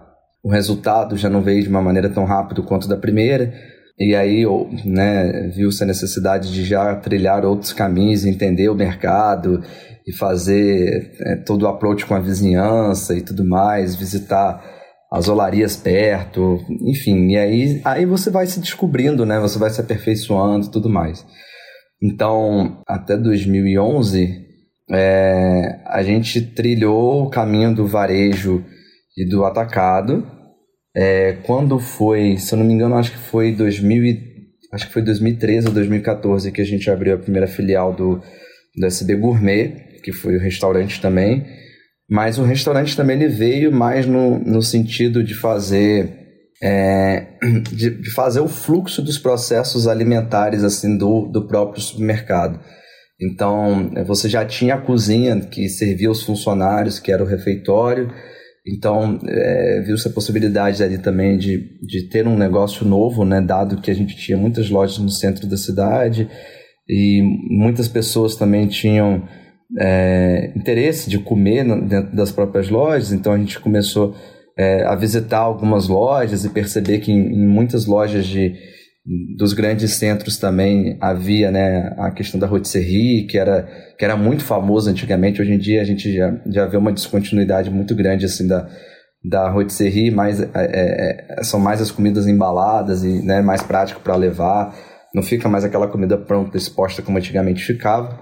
o 0.47 0.49
resultado 0.49 1.17
já 1.17 1.29
não 1.29 1.41
veio 1.41 1.61
de 1.61 1.67
uma 1.67 1.81
maneira 1.81 2.09
tão 2.09 2.23
rápida 2.23 2.61
quanto 2.61 2.87
da 2.87 2.95
primeira. 2.95 3.53
E 3.99 4.15
aí 4.15 4.45
né, 4.85 5.51
viu-se 5.53 5.83
a 5.83 5.85
necessidade 5.85 6.53
de 6.53 6.63
já 6.63 6.95
trilhar 6.95 7.43
outros 7.43 7.73
caminhos, 7.73 8.23
entender 8.23 8.69
o 8.69 8.75
mercado 8.75 9.61
e 10.07 10.15
fazer 10.15 11.11
é, 11.19 11.35
todo 11.35 11.63
o 11.63 11.67
approach 11.67 12.05
com 12.05 12.15
a 12.15 12.21
vizinhança 12.21 13.13
e 13.13 13.21
tudo 13.21 13.43
mais, 13.43 13.93
visitar 13.93 14.63
as 15.11 15.27
olarias 15.27 15.75
perto, 15.75 16.59
enfim, 16.81 17.31
e 17.31 17.37
aí, 17.37 17.81
aí 17.83 18.05
você 18.05 18.29
vai 18.29 18.45
se 18.45 18.59
descobrindo, 18.59 19.25
né? 19.25 19.39
Você 19.39 19.57
vai 19.57 19.69
se 19.69 19.81
aperfeiçoando 19.81 20.67
e 20.67 20.71
tudo 20.71 20.89
mais. 20.89 21.25
Então, 22.01 22.81
até 22.87 23.17
2011, 23.17 24.45
é, 24.91 25.81
a 25.85 26.03
gente 26.03 26.41
trilhou 26.41 27.23
o 27.23 27.29
caminho 27.29 27.75
do 27.75 27.85
varejo 27.85 28.63
e 29.17 29.27
do 29.27 29.43
atacado. 29.43 30.36
É, 30.99 31.33
quando 31.43 31.77
foi, 31.79 32.37
se 32.37 32.55
eu 32.55 32.57
não 32.57 32.65
me 32.65 32.73
engano, 32.73 32.95
acho 32.95 33.11
que 33.11 33.19
foi 33.19 33.51
2000, 33.51 34.17
acho 34.73 34.87
que 34.87 34.93
foi 34.93 35.03
2013 35.03 35.67
ou 35.67 35.73
2014 35.73 36.51
que 36.51 36.59
a 36.59 36.65
gente 36.65 36.89
abriu 36.89 37.13
a 37.13 37.19
primeira 37.19 37.45
filial 37.45 37.93
do, 37.93 38.19
do 38.75 38.85
SB 38.87 39.15
Gourmet, 39.15 39.99
que 40.03 40.11
foi 40.11 40.35
o 40.35 40.39
restaurante 40.39 40.99
também. 40.99 41.45
Mas 42.09 42.39
o 42.39 42.43
restaurante 42.43 42.95
também 42.95 43.15
ele 43.15 43.27
veio 43.27 43.71
mais 43.71 44.07
no, 44.07 44.39
no 44.39 44.63
sentido 44.63 45.23
de 45.23 45.35
fazer 45.35 46.09
é, 46.63 47.27
de, 47.71 47.91
de, 48.01 48.11
fazer 48.11 48.39
o 48.39 48.47
fluxo 48.47 48.99
dos 49.03 49.19
processos 49.19 49.87
alimentares 49.87 50.63
assim 50.63 50.97
do, 50.97 51.27
do 51.27 51.47
próprio 51.47 51.79
supermercado. 51.79 52.59
Então 53.21 53.91
você 54.07 54.27
já 54.27 54.43
tinha 54.43 54.75
a 54.75 54.81
cozinha 54.81 55.39
que 55.41 55.69
servia 55.69 56.09
os 56.09 56.23
funcionários, 56.23 56.99
que 56.99 57.11
era 57.11 57.23
o 57.23 57.27
refeitório. 57.27 58.11
Então 58.67 59.19
é, 59.25 59.81
viu-se 59.85 60.07
a 60.07 60.11
possibilidade 60.11 60.83
ali 60.83 60.97
também 60.97 61.37
de, 61.37 61.77
de 61.81 62.09
ter 62.09 62.27
um 62.27 62.37
negócio 62.37 62.85
novo, 62.85 63.23
né, 63.23 63.39
dado 63.39 63.81
que 63.81 63.89
a 63.89 63.95
gente 63.95 64.15
tinha 64.15 64.37
muitas 64.37 64.69
lojas 64.69 64.97
no 64.97 65.09
centro 65.09 65.47
da 65.47 65.55
cidade 65.55 66.27
e 66.87 67.21
muitas 67.49 67.87
pessoas 67.87 68.35
também 68.35 68.67
tinham 68.67 69.23
é, 69.79 70.51
interesse 70.55 71.09
de 71.09 71.19
comer 71.19 71.65
dentro 71.87 72.15
das 72.15 72.31
próprias 72.31 72.69
lojas, 72.69 73.11
então 73.11 73.33
a 73.33 73.37
gente 73.37 73.59
começou 73.59 74.15
é, 74.57 74.83
a 74.83 74.95
visitar 74.95 75.39
algumas 75.39 75.87
lojas 75.87 76.43
e 76.43 76.49
perceber 76.49 76.99
que 76.99 77.11
em, 77.11 77.33
em, 77.33 77.47
muitas 77.47 77.85
lojas 77.85 78.25
de, 78.25 78.55
dos 79.37 79.53
grandes 79.53 79.93
centros 79.93 80.37
também 80.37 80.97
havia 80.99 81.49
né, 81.49 81.95
a 81.97 82.11
questão 82.11 82.37
da 82.37 82.45
rotisserie, 82.45 83.25
que 83.25 83.37
era, 83.37 83.63
que 83.97 84.03
era 84.03 84.17
muito 84.17 84.43
famosa 84.43 84.91
antigamente. 84.91 85.41
Hoje 85.41 85.53
em 85.53 85.57
dia 85.57 85.81
a 85.81 85.85
gente 85.85 86.13
já, 86.13 86.37
já 86.45 86.65
vê 86.65 86.75
uma 86.75 86.91
descontinuidade 86.91 87.69
muito 87.69 87.95
grande 87.95 88.25
assim 88.25 88.45
da, 88.45 88.67
da 89.23 89.49
rotisserie, 89.49 90.11
mais, 90.11 90.41
é, 90.41 90.49
é, 90.53 91.25
é 91.39 91.43
são 91.43 91.57
mais 91.57 91.81
as 91.81 91.89
comidas 91.89 92.27
embaladas 92.27 93.05
e 93.05 93.25
né, 93.25 93.41
mais 93.41 93.63
prático 93.63 94.01
para 94.01 94.15
levar. 94.17 94.75
Não 95.15 95.23
fica 95.23 95.47
mais 95.47 95.63
aquela 95.63 95.87
comida 95.87 96.17
pronta, 96.17 96.57
exposta 96.57 97.01
como 97.01 97.17
antigamente 97.17 97.63
ficava. 97.63 98.19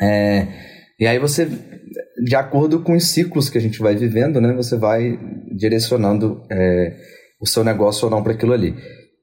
É, 0.00 0.48
e 0.98 1.06
aí 1.06 1.18
você, 1.20 1.46
de 2.24 2.34
acordo 2.34 2.82
com 2.82 2.96
os 2.96 3.06
ciclos 3.06 3.48
que 3.48 3.56
a 3.56 3.60
gente 3.60 3.78
vai 3.78 3.94
vivendo, 3.94 4.40
né, 4.40 4.52
você 4.52 4.76
vai 4.76 5.16
direcionando 5.56 6.42
é, 6.50 6.96
o 7.40 7.46
seu 7.46 7.62
negócio 7.62 8.06
ou 8.06 8.10
não 8.10 8.20
para 8.20 8.32
aquilo 8.32 8.52
ali. 8.52 8.74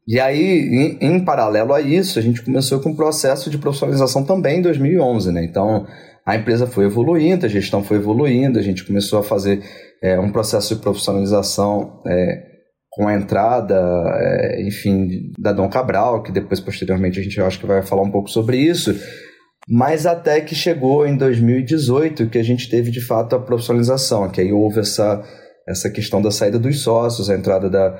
E 0.09 0.19
aí, 0.19 0.41
em, 0.41 0.97
em, 0.99 1.19
paralelo 1.23 1.71
a 1.71 1.79
isso, 1.79 2.17
a 2.17 2.21
gente 2.21 2.41
começou 2.41 2.79
com 2.79 2.89
um 2.89 2.95
processo 2.95 3.47
de 3.47 3.59
profissionalização 3.59 4.25
também 4.25 4.57
em 4.57 4.61
2011, 4.63 5.31
né? 5.31 5.43
Então, 5.43 5.85
a 6.25 6.35
empresa 6.35 6.65
foi 6.65 6.85
evoluindo, 6.85 7.45
a 7.45 7.49
gestão 7.49 7.83
foi 7.83 7.97
evoluindo, 7.97 8.57
a 8.57 8.61
gente 8.63 8.83
começou 8.83 9.19
a 9.19 9.23
fazer 9.23 9.61
é, 10.01 10.19
um 10.19 10.31
processo 10.31 10.73
de 10.73 10.81
profissionalização 10.81 12.01
é, 12.07 12.41
com 12.89 13.07
a 13.07 13.13
entrada, 13.13 13.75
é, 14.15 14.63
enfim, 14.63 15.31
da 15.37 15.53
Dom 15.53 15.69
Cabral, 15.69 16.23
que 16.23 16.31
depois, 16.31 16.59
posteriormente, 16.59 17.19
a 17.19 17.23
gente 17.23 17.39
acho 17.39 17.59
que 17.59 17.67
vai 17.67 17.83
falar 17.83 18.01
um 18.01 18.11
pouco 18.11 18.31
sobre 18.31 18.57
isso. 18.57 18.95
Mas 19.69 20.07
até 20.07 20.41
que 20.41 20.55
chegou 20.55 21.05
em 21.05 21.15
2018 21.15 22.29
que 22.29 22.39
a 22.39 22.43
gente 22.43 22.67
teve 22.67 22.89
de 22.89 22.99
fato 22.99 23.35
a 23.35 23.39
profissionalização, 23.39 24.27
que 24.27 24.41
aí 24.41 24.51
houve 24.51 24.79
essa, 24.79 25.23
essa 25.67 25.87
questão 25.87 26.19
da 26.19 26.31
saída 26.31 26.57
dos 26.57 26.81
sócios, 26.81 27.29
a 27.29 27.35
entrada 27.35 27.69
da, 27.69 27.95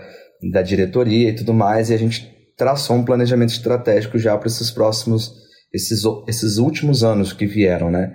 da 0.51 0.62
diretoria 0.62 1.29
e 1.29 1.36
tudo 1.36 1.53
mais, 1.53 1.89
e 1.89 1.93
a 1.93 1.98
gente 1.98 2.29
traçou 2.58 2.96
um 2.96 3.05
planejamento 3.05 3.51
estratégico 3.51 4.17
já 4.17 4.38
para 4.38 4.48
esses 4.48 4.69
próximos, 4.72 5.31
esses, 5.74 6.01
esses 6.27 6.58
últimos 6.58 7.03
anos 7.03 7.34
que 7.34 7.46
vieram, 7.46 7.89
né? 7.89 8.13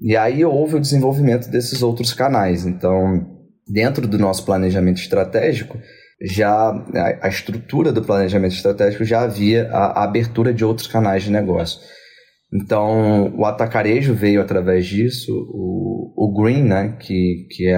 E 0.00 0.16
aí 0.16 0.44
houve 0.44 0.76
o 0.76 0.80
desenvolvimento 0.80 1.48
desses 1.48 1.82
outros 1.82 2.12
canais. 2.12 2.66
Então, 2.66 3.26
dentro 3.68 4.06
do 4.06 4.18
nosso 4.18 4.44
planejamento 4.44 5.00
estratégico, 5.00 5.78
já 6.20 6.70
a, 6.70 7.26
a 7.26 7.28
estrutura 7.28 7.92
do 7.92 8.02
planejamento 8.02 8.54
estratégico 8.54 9.04
já 9.04 9.22
havia 9.22 9.68
a, 9.70 10.00
a 10.00 10.04
abertura 10.04 10.52
de 10.52 10.64
outros 10.64 10.86
canais 10.86 11.24
de 11.24 11.30
negócio. 11.30 11.80
Então, 12.52 13.34
o 13.36 13.46
atacarejo 13.46 14.12
veio 14.14 14.42
através 14.42 14.86
disso, 14.86 15.32
o, 15.32 16.12
o 16.16 16.42
Green, 16.42 16.62
né, 16.62 16.96
que, 17.00 17.46
que 17.50 17.66
é 17.66 17.76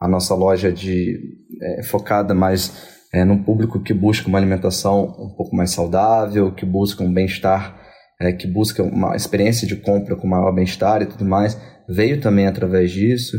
a, 0.00 0.08
nossa 0.08 0.34
loja 0.34 0.72
de, 0.72 1.18
é, 1.60 1.82
focada 1.82 2.34
mais 2.34 2.95
é, 3.12 3.24
no 3.24 3.42
público 3.44 3.80
que 3.80 3.94
busca 3.94 4.28
uma 4.28 4.38
alimentação 4.38 5.04
um 5.04 5.34
pouco 5.36 5.54
mais 5.54 5.70
saudável, 5.70 6.52
que 6.52 6.66
busca 6.66 7.02
um 7.02 7.12
bem-estar, 7.12 7.80
é, 8.20 8.32
que 8.32 8.46
busca 8.46 8.82
uma 8.82 9.14
experiência 9.14 9.66
de 9.66 9.76
compra 9.76 10.16
com 10.16 10.26
maior 10.26 10.52
bem-estar 10.52 11.02
e 11.02 11.06
tudo 11.06 11.24
mais, 11.24 11.60
veio 11.88 12.20
também 12.20 12.46
através 12.46 12.90
disso. 12.90 13.36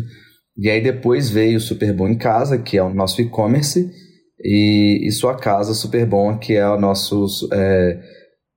E 0.58 0.70
aí 0.70 0.82
depois 0.82 1.30
veio 1.30 1.58
o 1.58 1.62
Superbom 1.62 2.08
em 2.08 2.18
Casa, 2.18 2.58
que 2.58 2.78
é 2.78 2.84
o 2.84 2.94
nosso 2.94 3.22
e-commerce, 3.22 3.92
e, 4.40 5.08
e 5.08 5.12
Sua 5.12 5.36
Casa 5.36 5.74
Superbom, 5.74 6.38
que 6.38 6.54
é 6.54 6.68
o 6.68 6.80
nosso... 6.80 7.50
É, 7.54 8.00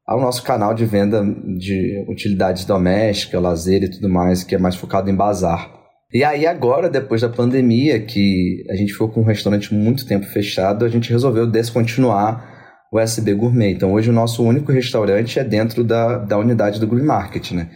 ao 0.07 0.21
nosso 0.21 0.43
canal 0.43 0.75
de 0.75 0.85
venda 0.85 1.23
de 1.57 2.05
utilidades 2.09 2.64
domésticas, 2.64 3.40
lazer 3.40 3.85
e 3.85 3.90
tudo 3.90 4.09
mais, 4.09 4.43
que 4.43 4.57
é 4.57 4.59
mais 4.59 4.75
focado 4.75 5.09
em 5.09 5.14
bazar. 5.14 5.79
E 6.12 6.25
aí 6.25 6.47
agora, 6.47 6.90
depois 6.90 7.21
da 7.21 7.29
pandemia, 7.29 8.00
que 8.00 8.64
a 8.69 8.75
gente 8.75 8.93
ficou 8.93 9.09
com 9.09 9.21
um 9.21 9.25
restaurante 9.25 9.73
muito 9.73 10.07
tempo 10.07 10.26
fechado, 10.26 10.85
a 10.85 10.88
gente 10.88 11.11
resolveu 11.11 11.47
descontinuar 11.47 12.49
o 12.93 12.99
SB 12.99 13.35
Gourmet. 13.35 13.73
Então 13.73 13.93
hoje 13.93 14.11
o 14.11 14.12
nosso 14.12 14.43
único 14.43 14.73
restaurante 14.73 15.38
é 15.38 15.45
dentro 15.45 15.85
da, 15.85 16.19
da 16.19 16.37
unidade 16.37 16.81
do 16.81 16.87
Green 16.87 17.05
Market, 17.05 17.52
né? 17.52 17.71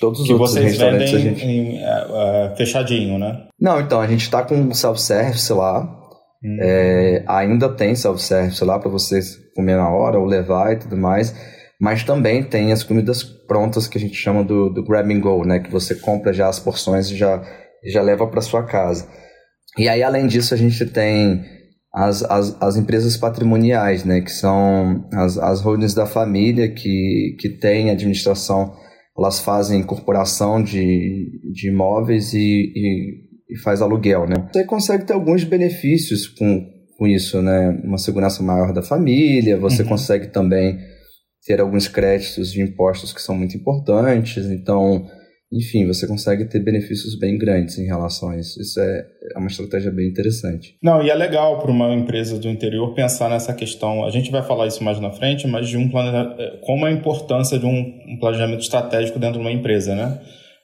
Todos 0.00 0.20
os 0.20 0.26
que 0.26 0.32
outros 0.32 0.52
vocês 0.52 0.66
restaurantes 0.66 1.10
vendem 1.10 1.28
a 1.28 1.34
gente... 1.34 1.46
Em, 1.46 1.78
uh, 1.82 2.56
fechadinho, 2.56 3.18
né? 3.18 3.46
Não, 3.60 3.80
então, 3.80 4.00
a 4.00 4.06
gente 4.06 4.22
está 4.22 4.42
com 4.42 4.72
self-service 4.72 5.52
lá. 5.52 5.82
Hum. 6.42 6.56
É, 6.60 7.24
ainda 7.26 7.68
tem 7.68 7.94
self-service 7.94 8.64
lá 8.64 8.78
para 8.78 8.90
vocês 8.90 9.36
comer 9.54 9.76
na 9.76 9.90
hora 9.90 10.18
ou 10.18 10.24
levar 10.24 10.72
e 10.72 10.76
tudo 10.76 10.96
mais 10.96 11.34
mas 11.80 12.04
também 12.04 12.42
tem 12.42 12.72
as 12.72 12.82
comidas 12.82 13.22
prontas 13.22 13.88
que 13.88 13.96
a 13.96 14.00
gente 14.00 14.14
chama 14.14 14.44
do, 14.44 14.68
do 14.68 14.84
grab 14.84 15.10
and 15.10 15.20
go, 15.20 15.46
né? 15.46 15.60
Que 15.60 15.70
você 15.70 15.94
compra 15.94 16.30
já 16.30 16.46
as 16.46 16.60
porções 16.60 17.10
e 17.10 17.16
já, 17.16 17.42
e 17.84 17.90
já 17.90 18.02
leva 18.02 18.26
para 18.26 18.40
sua 18.40 18.64
casa. 18.64 19.08
E 19.78 19.88
aí, 19.88 20.02
além 20.02 20.26
disso, 20.26 20.52
a 20.52 20.56
gente 20.56 20.84
tem 20.86 21.42
as, 21.92 22.22
as, 22.22 22.56
as 22.60 22.76
empresas 22.76 23.16
patrimoniais, 23.16 24.04
né, 24.04 24.20
que 24.20 24.30
são 24.30 25.08
as, 25.12 25.36
as 25.38 25.60
holdings 25.60 25.94
da 25.94 26.06
família 26.06 26.72
que, 26.72 27.36
que 27.38 27.48
têm 27.48 27.90
administração, 27.90 28.72
elas 29.18 29.40
fazem 29.40 29.80
incorporação 29.80 30.62
de, 30.62 31.30
de 31.52 31.68
imóveis 31.68 32.32
e, 32.32 32.72
e, 32.74 33.54
e 33.54 33.58
faz 33.58 33.82
aluguel, 33.82 34.26
né. 34.26 34.48
Você 34.52 34.64
consegue 34.64 35.04
ter 35.04 35.14
alguns 35.14 35.42
benefícios 35.42 36.28
com, 36.28 36.64
com 36.96 37.06
isso, 37.06 37.42
né, 37.42 37.70
uma 37.84 37.98
segurança 37.98 38.42
maior 38.42 38.72
da 38.72 38.82
família, 38.82 39.58
você 39.58 39.82
uhum. 39.82 39.88
consegue 39.88 40.28
também 40.28 40.78
ter 41.44 41.60
alguns 41.60 41.88
créditos 41.88 42.52
de 42.52 42.62
impostos 42.62 43.12
que 43.12 43.20
são 43.20 43.34
muito 43.34 43.56
importantes, 43.56 44.46
então 44.46 45.06
enfim, 45.52 45.84
você 45.84 46.06
consegue 46.06 46.44
ter 46.44 46.60
benefícios 46.60 47.18
bem 47.18 47.36
grandes 47.36 47.76
em 47.76 47.84
relação 47.84 48.30
a 48.30 48.38
isso. 48.38 48.60
Isso 48.60 48.80
é, 48.80 49.04
é 49.34 49.38
uma 49.38 49.48
estratégia 49.48 49.90
bem 49.90 50.06
interessante. 50.06 50.76
Não, 50.80 51.02
e 51.02 51.10
é 51.10 51.14
legal 51.14 51.58
para 51.58 51.72
uma 51.72 51.92
empresa 51.92 52.38
do 52.38 52.48
interior 52.48 52.94
pensar 52.94 53.28
nessa 53.28 53.52
questão. 53.52 54.04
A 54.04 54.10
gente 54.10 54.30
vai 54.30 54.42
falar 54.42 54.68
isso 54.68 54.84
mais 54.84 55.00
na 55.00 55.10
frente, 55.10 55.48
mas 55.48 55.68
de 55.68 55.76
um 55.76 55.90
é, 56.38 56.58
como 56.62 56.86
a 56.86 56.92
importância 56.92 57.58
de 57.58 57.66
um, 57.66 57.78
um 58.08 58.18
planejamento 58.20 58.60
estratégico 58.60 59.18
dentro 59.18 59.40
de 59.40 59.40
uma 59.40 59.50
empresa, 59.50 59.94
né? 59.94 60.20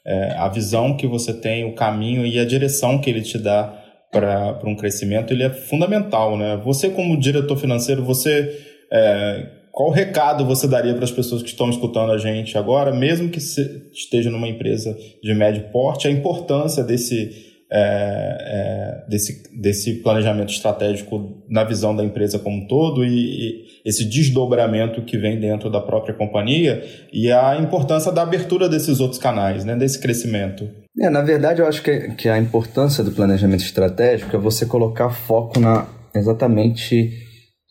É, 0.06 0.36
a 0.36 0.48
visão 0.48 0.96
que 0.96 1.08
você 1.08 1.34
tem, 1.34 1.64
o 1.64 1.74
caminho 1.74 2.24
e 2.24 2.38
a 2.38 2.44
direção 2.44 3.00
que 3.00 3.10
ele 3.10 3.22
te 3.22 3.38
dá 3.38 3.82
para 4.12 4.60
um 4.64 4.76
crescimento, 4.76 5.32
ele 5.32 5.42
é 5.42 5.50
fundamental, 5.50 6.38
né? 6.38 6.60
Você 6.64 6.90
como 6.90 7.18
diretor 7.18 7.56
financeiro, 7.56 8.04
você 8.04 8.56
é, 8.92 9.55
qual 9.76 9.90
recado 9.90 10.42
você 10.47 10.66
daria 10.66 10.95
para 10.95 11.04
as 11.04 11.11
pessoas 11.11 11.42
que 11.42 11.50
estão 11.50 11.68
escutando 11.68 12.11
a 12.11 12.16
gente 12.16 12.56
agora, 12.56 12.95
mesmo 12.95 13.28
que 13.28 13.37
esteja 13.37 14.30
numa 14.30 14.49
empresa 14.49 14.97
de 15.23 15.35
médio 15.35 15.64
porte, 15.71 16.09
a 16.09 16.11
importância 16.11 16.83
desse, 16.83 17.54
é, 17.71 18.38
é, 18.40 19.04
desse, 19.06 19.42
desse 19.54 19.92
planejamento 19.97 20.49
estratégico 20.49 21.45
na 21.47 21.62
visão 21.62 21.95
da 21.95 22.02
empresa 22.02 22.38
como 22.38 22.56
um 22.56 22.66
todo 22.66 23.04
e, 23.04 23.11
e, 23.11 23.66
esse 23.85 24.06
desdobramento 24.06 25.02
que 25.02 25.18
vem 25.18 25.38
dentro 25.38 25.71
da 25.71 25.83
própria 25.83 26.14
companhia 26.14 26.83
e 27.12 27.30
a 27.30 27.59
importância 27.61 28.11
da 28.11 28.23
abertura 28.23 28.71
desses 28.71 28.99
outros 28.99 29.21
canais, 29.21 29.62
né, 29.62 29.76
desse 29.76 30.00
crescimento? 30.00 30.66
É, 30.99 31.11
na 31.11 31.21
verdade, 31.21 31.61
eu 31.61 31.66
acho 31.66 31.83
que, 31.83 32.14
que 32.14 32.30
a 32.30 32.38
importância 32.38 33.04
do 33.04 33.12
planejamento 33.12 33.62
estratégico 33.62 34.35
é 34.35 34.38
você 34.38 34.64
colocar 34.64 35.11
foco 35.11 35.61
na 35.61 35.87
exatamente 36.14 37.25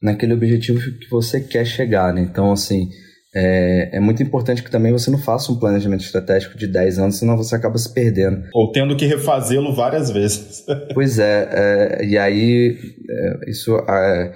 naquele 0.06 0.34
objetivo 0.34 0.80
que 0.80 1.10
você 1.10 1.42
quer 1.42 1.66
chegar, 1.66 2.14
né? 2.14 2.22
Então, 2.22 2.52
assim, 2.52 2.88
é, 3.36 3.98
é, 3.98 4.00
muito 4.00 4.22
importante 4.22 4.64
que 4.64 4.70
também 4.70 4.92
você 4.92 5.10
não 5.10 5.18
faça 5.18 5.52
um 5.52 5.60
planejamento 5.60 6.04
estratégico 6.04 6.58
de 6.58 6.68
10 6.68 7.00
anos, 7.00 7.18
senão 7.18 7.36
você 7.36 7.56
acaba 7.56 7.78
se 7.78 7.92
perdendo. 7.92 8.44
Ou 8.54 8.72
tendo 8.72 8.96
que 8.96 9.06
refazê-lo 9.08 9.74
várias 9.74 10.12
vezes. 10.12 10.64
pois 10.94 11.18
é, 11.18 11.50
é, 11.52 12.06
e 12.06 12.18
aí 12.18 12.78
é, 13.10 13.50
isso 13.50 13.76
é, 13.76 14.34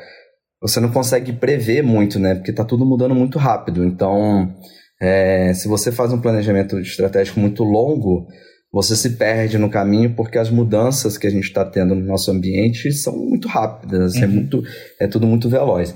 você 0.59 0.79
não 0.79 0.89
consegue 0.89 1.31
prever 1.31 1.83
muito, 1.83 2.19
né? 2.19 2.33
Porque 2.33 2.51
está 2.51 2.65
tudo 2.65 2.83
mudando 2.83 3.13
muito 3.13 3.37
rápido. 3.37 3.85
Então, 3.85 4.51
é, 4.99 5.53
se 5.53 5.67
você 5.67 5.91
faz 5.91 6.11
um 6.11 6.19
planejamento 6.19 6.79
estratégico 6.79 7.39
muito 7.39 7.63
longo, 7.63 8.27
você 8.71 8.95
se 8.95 9.11
perde 9.11 9.57
no 9.57 9.69
caminho 9.69 10.15
porque 10.15 10.37
as 10.37 10.49
mudanças 10.49 11.17
que 11.17 11.25
a 11.25 11.29
gente 11.29 11.45
está 11.45 11.65
tendo 11.65 11.95
no 11.95 12.05
nosso 12.05 12.29
ambiente 12.29 12.91
são 12.91 13.17
muito 13.17 13.47
rápidas, 13.47 14.15
é 14.15 14.19
uhum. 14.19 14.23
é, 14.23 14.27
muito, 14.27 14.63
é 14.99 15.07
tudo 15.07 15.25
muito 15.25 15.49
veloz. 15.49 15.95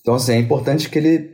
Então, 0.00 0.14
assim, 0.14 0.32
é 0.32 0.38
importante 0.38 0.88
que 0.88 0.98
ele, 0.98 1.30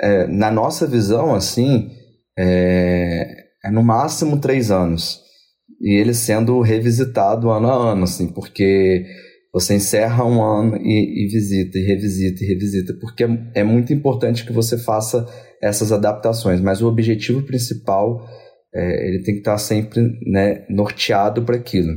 é, 0.00 0.26
na 0.26 0.50
nossa 0.50 0.86
visão, 0.86 1.34
assim, 1.34 1.90
é, 2.36 3.44
é, 3.64 3.70
no 3.70 3.82
máximo 3.82 4.40
três 4.40 4.70
anos. 4.70 5.20
E 5.80 5.94
ele 5.94 6.14
sendo 6.14 6.60
revisitado 6.60 7.50
ano 7.50 7.68
a 7.68 7.92
ano, 7.92 8.04
assim, 8.04 8.26
porque 8.28 9.04
você 9.52 9.74
encerra 9.74 10.24
um 10.24 10.42
ano 10.42 10.76
e, 10.76 11.24
e 11.24 11.28
visita, 11.28 11.78
e 11.78 11.82
revisita, 11.82 12.42
e 12.42 12.46
revisita, 12.46 12.94
porque 13.00 13.24
é, 13.24 13.28
é 13.54 13.64
muito 13.64 13.92
importante 13.92 14.44
que 14.44 14.52
você 14.52 14.76
faça 14.76 15.24
essas 15.62 15.92
adaptações, 15.92 16.60
mas 16.60 16.82
o 16.82 16.88
objetivo 16.88 17.42
principal 17.42 18.26
é, 18.26 18.45
ele 18.78 19.22
tem 19.22 19.34
que 19.34 19.40
estar 19.40 19.58
sempre 19.58 20.02
né, 20.26 20.64
norteado 20.68 21.42
para 21.42 21.56
aquilo. 21.56 21.92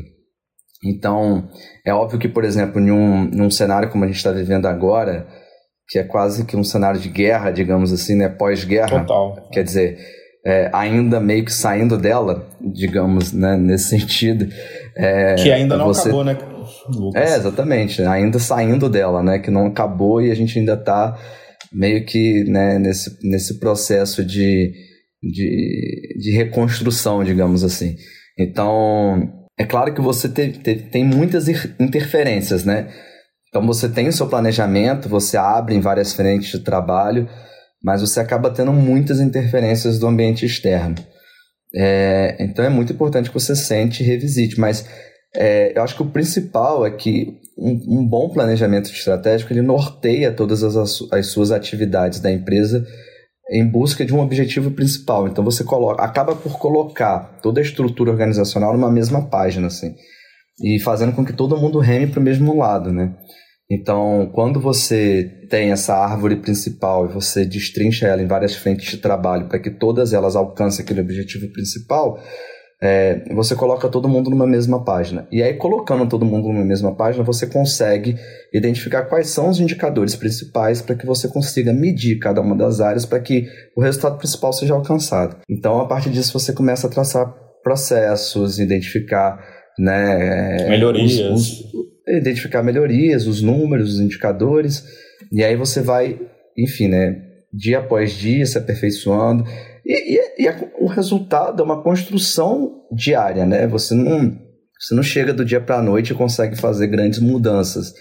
Então, 0.84 1.50
é 1.86 1.94
óbvio 1.94 2.20
que, 2.20 2.30
por 2.30 2.44
exemplo, 2.44 2.80
num, 2.80 3.26
num 3.26 3.52
cenário 3.52 3.89
como 3.89 4.04
a 4.04 4.08
gente 4.08 4.18
está 4.18 4.32
vivendo 4.32 4.65
agora, 4.65 5.28
que 5.89 6.00
é 6.00 6.04
quase 6.04 6.46
que 6.46 6.56
um 6.56 6.63
cenário 6.63 7.00
de 7.00 7.10
guerra, 7.10 7.52
digamos 7.52 7.92
assim, 7.92 8.15
né, 8.15 8.30
pós-guerra, 8.30 9.06
quer 9.52 9.63
dizer, 9.63 9.98
é, 10.46 10.70
ainda 10.72 11.20
meio 11.20 11.44
que 11.44 11.52
saindo 11.52 11.98
dela, 11.98 12.48
digamos, 12.62 13.34
né, 13.34 13.58
nesse 13.58 13.89
sentido. 14.00 14.48
É, 14.96 15.36
que 15.36 15.52
ainda 15.52 15.76
não 15.76 15.88
você... 15.88 16.10
acabou, 16.10 16.24
né, 16.24 16.38
Lucas? 16.96 17.32
É, 17.32 17.36
exatamente, 17.36 18.02
ainda 18.04 18.39
saindo 18.39 18.89
dela, 18.89 19.22
né, 19.22 19.39
que 19.39 19.52
não 19.52 19.68
acabou 19.68 20.22
e 20.22 20.32
a 20.32 20.36
gente 20.36 20.58
ainda 20.58 20.76
está 20.76 21.18
meio 21.74 22.06
que 22.06 22.46
né, 22.46 22.80
nesse, 22.80 23.18
nesse 23.22 23.60
processo 23.60 24.24
de 24.24 24.72
de, 25.21 26.17
de 26.19 26.32
reconstrução, 26.32 27.23
digamos 27.23 27.63
assim. 27.63 27.95
Então, 28.38 29.32
é 29.58 29.65
claro 29.65 29.93
que 29.93 30.01
você 30.01 30.29
te, 30.29 30.51
te, 30.51 30.75
tem 30.75 31.03
muitas 31.03 31.47
interferências, 31.79 32.63
né? 32.63 32.89
Então, 33.49 33.65
você 33.65 33.89
tem 33.89 34.08
o 34.08 34.13
seu 34.13 34.27
planejamento, 34.27 35.10
você 35.10 35.36
abre 35.36 35.75
em 35.75 35.82
várias 35.82 36.13
frentes 36.13 36.51
de 36.51 36.63
trabalho, 36.63 37.27
mas 37.84 38.01
você 38.01 38.19
acaba 38.19 38.51
tendo 38.51 38.71
muitas 38.71 39.19
interferências 39.19 39.97
do 39.99 40.08
ambiente 40.08 40.45
externo. 40.45 40.95
É, 41.75 42.38
então, 42.39 42.63
é 42.63 42.69
muito 42.69 42.93
importante 42.93 43.29
que 43.29 43.34
você 43.34 43.55
sente 43.55 44.03
e 44.03 44.05
revisite, 44.05 44.60
mas 44.60 44.86
é, 45.36 45.77
eu 45.77 45.84
acho 45.84 45.95
que 45.95 46.01
o 46.01 46.10
principal 46.10 46.86
é 46.86 46.91
que 46.91 47.39
um, 47.58 47.99
um 47.99 48.08
bom 48.08 48.29
planejamento 48.29 48.89
estratégico 48.89 49.51
ele 49.51 49.62
norteia 49.62 50.32
todas 50.32 50.63
as, 50.63 51.01
as 51.12 51.27
suas 51.27 51.51
atividades 51.51 52.19
da 52.19 52.32
empresa 52.32 52.86
em 53.52 53.70
busca 53.70 54.06
de 54.06 54.14
um 54.14 54.20
objetivo 54.20 54.72
principal. 54.72 55.28
Então 55.28 55.44
você 55.44 55.64
coloca, 55.64 56.04
acaba 56.04 56.36
por 56.36 56.58
colocar 56.60 57.40
toda 57.42 57.60
a 57.60 57.64
estrutura 57.64 58.12
organizacional 58.12 58.74
numa 58.74 58.92
mesma 58.92 59.28
página, 59.28 59.68
assim, 59.68 59.94
e 60.62 60.80
fazendo 60.80 61.14
com 61.14 61.26
que 61.26 61.34
todo 61.34 61.58
mundo 61.58 61.80
reme 61.80 62.08
para 62.08 62.20
o 62.20 62.24
mesmo 62.24 62.58
lado, 62.58 62.92
né? 62.92 63.16
Então, 63.72 64.32
quando 64.34 64.60
você 64.60 65.46
tem 65.48 65.72
essa 65.72 65.96
árvore 65.96 66.38
principal 66.38 67.06
e 67.06 67.14
você 67.14 67.46
destrincha 67.46 68.08
ela 68.08 68.22
em 68.22 68.28
várias 68.28 68.56
frentes 68.56 68.90
de 68.90 68.98
trabalho 68.98 69.48
para 69.48 69.60
que 69.60 69.70
todas 69.70 70.12
elas 70.12 70.36
alcancem 70.36 70.84
aquele 70.84 71.02
objetivo 71.02 71.52
principal, 71.54 72.20
é, 72.82 73.24
você 73.34 73.56
coloca 73.56 73.89
todo 73.89 74.08
mundo 74.08 74.30
numa 74.30 74.48
mesma 74.48 74.84
página. 74.84 75.28
E 75.32 75.44
aí, 75.44 75.54
colocando 75.56 76.08
todo 76.08 76.26
mundo 76.26 76.48
numa 76.48 76.63
mesma 76.63 76.96
página, 76.96 77.24
você 77.24 77.46
consegue 77.46 78.15
identificar 78.54 79.04
quais 79.04 79.28
são 79.28 79.50
os 79.50 79.60
indicadores 79.60 80.15
principais 80.15 80.82
para 80.82 80.96
que 80.96 81.06
você 81.06 81.28
consiga 81.28 81.74
medir 81.74 82.20
cada 82.20 82.39
uma 82.39 82.56
das 82.56 82.80
áreas 82.80 83.06
para 83.06 83.20
que 83.20 83.48
o 83.76 83.82
resultado 83.82 84.18
principal 84.18 84.54
seja 84.54 84.74
alcançado. 84.74 85.38
Então, 85.50 85.80
a 85.82 85.88
partir 85.88 86.10
disso, 86.10 86.38
você 86.38 86.54
começa 86.54 86.88
a 86.88 86.89
traçar 86.89 87.34
processos, 87.62 88.60
identificar 88.60 89.44
né, 89.78 90.70
melhorias. 90.70 91.20
Os, 91.20 91.74
os, 91.74 91.89
identificar 92.08 92.63
melhorias, 92.63 93.28
os 93.28 93.42
números, 93.42 93.96
os 93.96 94.00
indicadores, 94.00 94.84
e 95.32 95.44
aí 95.44 95.56
você 95.56 95.82
vai, 95.82 96.20
enfim, 96.58 96.88
né, 96.88 97.22
dia 97.54 97.80
após 97.80 98.13
dia 98.13 98.46
se 98.46 98.58
aperfeiçoando. 98.58 99.44
E, 99.89 100.17
e, 100.17 100.45
e 100.45 100.49
o 100.80 100.86
resultado 100.86 101.63
é 101.63 101.65
uma 101.65 101.82
construção 101.82 102.84
diária, 102.91 103.43
né? 103.43 103.65
Você 103.65 103.95
não, 103.95 104.38
você 104.80 104.93
não 104.93 105.02
chega 105.02 105.34
do 105.34 105.43
dia 105.43 105.60
para 105.60 105.80
a 105.80 105.82
noite 105.82 106.13
e 106.13 106.15
consegue 106.15 106.56
fazer 106.56 106.86
grandes 106.86 107.17
mudanças. 107.17 107.91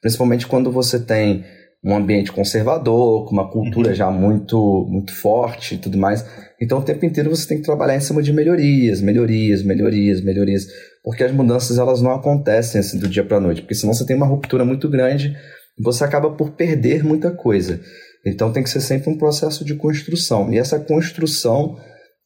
Principalmente 0.00 0.46
quando 0.46 0.72
você 0.72 0.98
tem 0.98 1.44
um 1.84 1.94
ambiente 1.94 2.32
conservador, 2.32 3.26
com 3.26 3.32
uma 3.32 3.50
cultura 3.50 3.90
uhum. 3.90 3.94
já 3.94 4.10
muito, 4.10 4.88
muito 4.88 5.12
forte 5.12 5.74
e 5.74 5.78
tudo 5.78 5.98
mais. 5.98 6.24
Então, 6.58 6.78
o 6.78 6.82
tempo 6.82 7.04
inteiro 7.04 7.28
você 7.28 7.46
tem 7.46 7.58
que 7.58 7.64
trabalhar 7.64 7.94
em 7.94 8.00
cima 8.00 8.22
de 8.22 8.32
melhorias, 8.32 9.02
melhorias, 9.02 9.62
melhorias, 9.62 10.22
melhorias, 10.22 10.66
porque 11.02 11.22
as 11.22 11.32
mudanças 11.32 11.76
elas 11.76 12.00
não 12.00 12.12
acontecem 12.12 12.80
assim 12.80 12.98
do 12.98 13.06
dia 13.06 13.22
para 13.22 13.36
a 13.36 13.40
noite, 13.40 13.60
porque 13.60 13.74
senão 13.74 13.92
você 13.92 14.06
tem 14.06 14.16
uma 14.16 14.24
ruptura 14.24 14.64
muito 14.64 14.88
grande 14.88 15.36
e 15.78 15.82
você 15.82 16.04
acaba 16.04 16.30
por 16.30 16.52
perder 16.52 17.04
muita 17.04 17.30
coisa. 17.30 17.78
Então 18.26 18.52
tem 18.52 18.62
que 18.62 18.70
ser 18.70 18.80
sempre 18.80 19.10
um 19.10 19.18
processo 19.18 19.64
de 19.64 19.74
construção. 19.74 20.52
E 20.52 20.58
essa 20.58 20.78
construção 20.78 21.76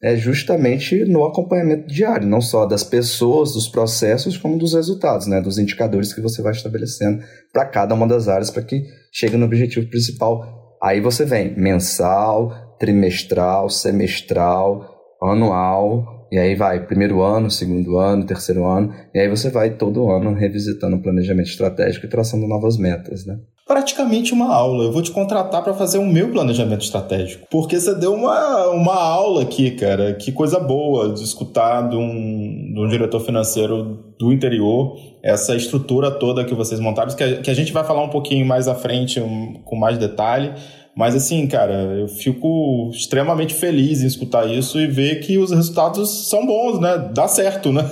é 0.01 0.15
justamente 0.15 1.03
no 1.05 1.25
acompanhamento 1.25 1.87
diário, 1.87 2.27
não 2.27 2.39
só 2.39 2.65
das 2.65 2.83
pessoas, 2.83 3.53
dos 3.53 3.67
processos, 3.67 4.37
como 4.37 4.57
dos 4.57 4.73
resultados, 4.73 5.27
né? 5.27 5.41
dos 5.41 5.57
indicadores 5.57 6.13
que 6.13 6.21
você 6.21 6.41
vai 6.41 6.53
estabelecendo 6.53 7.21
para 7.51 7.65
cada 7.65 7.93
uma 7.93 8.07
das 8.07 8.29
áreas 8.29 8.49
para 8.49 8.63
que 8.63 8.83
chegue 9.11 9.35
no 9.35 9.45
objetivo 9.45 9.89
principal. 9.89 10.77
Aí 10.81 11.01
você 11.01 11.25
vem 11.25 11.53
mensal, 11.57 12.77
trimestral, 12.79 13.69
semestral, 13.69 14.89
anual, 15.21 16.19
e 16.31 16.37
aí 16.37 16.55
vai 16.55 16.85
primeiro 16.85 17.21
ano, 17.21 17.51
segundo 17.51 17.97
ano, 17.97 18.25
terceiro 18.25 18.65
ano, 18.65 18.93
e 19.13 19.19
aí 19.19 19.27
você 19.27 19.49
vai 19.49 19.71
todo 19.71 20.09
ano 20.09 20.33
revisitando 20.33 20.95
o 20.95 21.01
planejamento 21.01 21.49
estratégico 21.49 22.05
e 22.05 22.09
traçando 22.09 22.47
novas 22.47 22.77
metas, 22.77 23.25
né? 23.25 23.37
Praticamente 23.69 24.33
uma 24.33 24.51
aula. 24.51 24.85
Eu 24.85 24.91
vou 24.91 25.03
te 25.03 25.11
contratar 25.11 25.63
para 25.63 25.75
fazer 25.75 25.99
o 25.99 26.05
meu 26.05 26.31
planejamento 26.31 26.81
estratégico. 26.81 27.45
Porque 27.51 27.79
você 27.79 27.93
deu 27.93 28.15
uma, 28.15 28.67
uma 28.69 28.95
aula 28.95 29.43
aqui, 29.43 29.69
cara. 29.69 30.15
Que 30.15 30.31
coisa 30.31 30.59
boa 30.59 31.13
de 31.13 31.23
escutar 31.23 31.87
de 31.87 31.95
um, 31.95 32.73
de 32.73 32.79
um 32.79 32.89
diretor 32.89 33.19
financeiro 33.19 33.99
do 34.17 34.33
interior 34.33 34.97
essa 35.21 35.55
estrutura 35.55 36.09
toda 36.09 36.45
que 36.45 36.55
vocês 36.55 36.79
montaram, 36.79 37.13
que 37.13 37.23
a, 37.23 37.41
que 37.41 37.51
a 37.51 37.53
gente 37.53 37.71
vai 37.71 37.83
falar 37.83 38.01
um 38.01 38.09
pouquinho 38.09 38.45
mais 38.45 38.67
à 38.67 38.73
frente, 38.73 39.19
um, 39.19 39.61
com 39.63 39.75
mais 39.75 39.99
detalhe. 39.99 40.51
Mas 40.95 41.13
assim, 41.13 41.45
cara, 41.45 41.73
eu 41.99 42.07
fico 42.07 42.89
extremamente 42.91 43.53
feliz 43.53 44.01
em 44.01 44.07
escutar 44.07 44.49
isso 44.49 44.79
e 44.79 44.87
ver 44.87 45.19
que 45.19 45.37
os 45.37 45.51
resultados 45.51 46.27
são 46.27 46.43
bons, 46.45 46.79
né? 46.79 47.11
Dá 47.13 47.27
certo, 47.27 47.71
né? 47.71 47.83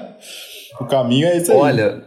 o 0.80 0.84
caminho 0.84 1.28
é 1.28 1.36
esse 1.36 1.52
aí. 1.52 1.58
Olha, 1.58 2.02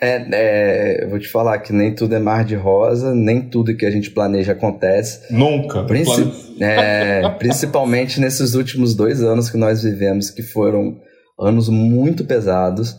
é, 0.00 1.02
é, 1.02 1.06
vou 1.06 1.18
te 1.18 1.28
falar 1.28 1.58
que 1.58 1.72
nem 1.72 1.94
tudo 1.94 2.14
é 2.14 2.18
mar 2.18 2.44
de 2.44 2.54
rosa, 2.54 3.14
nem 3.14 3.42
tudo 3.42 3.76
que 3.76 3.84
a 3.84 3.90
gente 3.90 4.10
planeja 4.10 4.52
acontece. 4.52 5.32
Nunca. 5.32 5.84
Princi 5.84 6.32
é, 6.60 7.28
principalmente 7.38 8.20
nesses 8.20 8.54
últimos 8.54 8.94
dois 8.94 9.22
anos 9.22 9.50
que 9.50 9.58
nós 9.58 9.82
vivemos, 9.82 10.30
que 10.30 10.42
foram 10.42 10.96
anos 11.38 11.68
muito 11.68 12.24
pesados. 12.24 12.96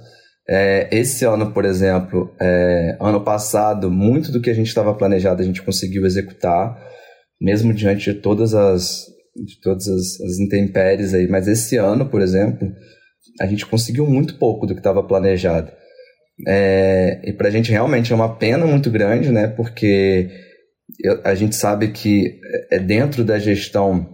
É, 0.47 0.87
esse 0.91 1.25
ano, 1.25 1.51
por 1.51 1.65
exemplo, 1.65 2.31
é, 2.39 2.97
ano 2.99 3.21
passado, 3.21 3.89
muito 3.89 4.31
do 4.31 4.41
que 4.41 4.49
a 4.49 4.53
gente 4.53 4.67
estava 4.67 4.93
planejado 4.93 5.41
a 5.41 5.45
gente 5.45 5.61
conseguiu 5.61 6.05
executar, 6.05 6.75
mesmo 7.39 7.73
diante 7.73 8.13
de 8.13 8.19
todas 8.19 8.53
as, 8.53 9.05
de 9.35 9.59
todas 9.61 9.87
as, 9.87 10.21
as 10.21 10.39
intempéries 10.39 11.13
aí. 11.13 11.27
Mas 11.27 11.47
esse 11.47 11.77
ano, 11.77 12.07
por 12.07 12.21
exemplo, 12.21 12.71
a 13.39 13.47
gente 13.47 13.65
conseguiu 13.65 14.05
muito 14.05 14.37
pouco 14.37 14.67
do 14.67 14.73
que 14.73 14.79
estava 14.79 15.01
planejado. 15.01 15.71
É, 16.47 17.21
e 17.23 17.33
para 17.33 17.47
a 17.47 17.51
gente 17.51 17.71
realmente 17.71 18.11
é 18.11 18.15
uma 18.15 18.35
pena 18.35 18.65
muito 18.65 18.89
grande, 18.89 19.31
né? 19.31 19.47
Porque 19.47 20.29
eu, 21.03 21.21
a 21.23 21.35
gente 21.35 21.55
sabe 21.55 21.89
que 21.89 22.39
é 22.71 22.79
dentro 22.79 23.23
da 23.23 23.39
gestão, 23.39 24.07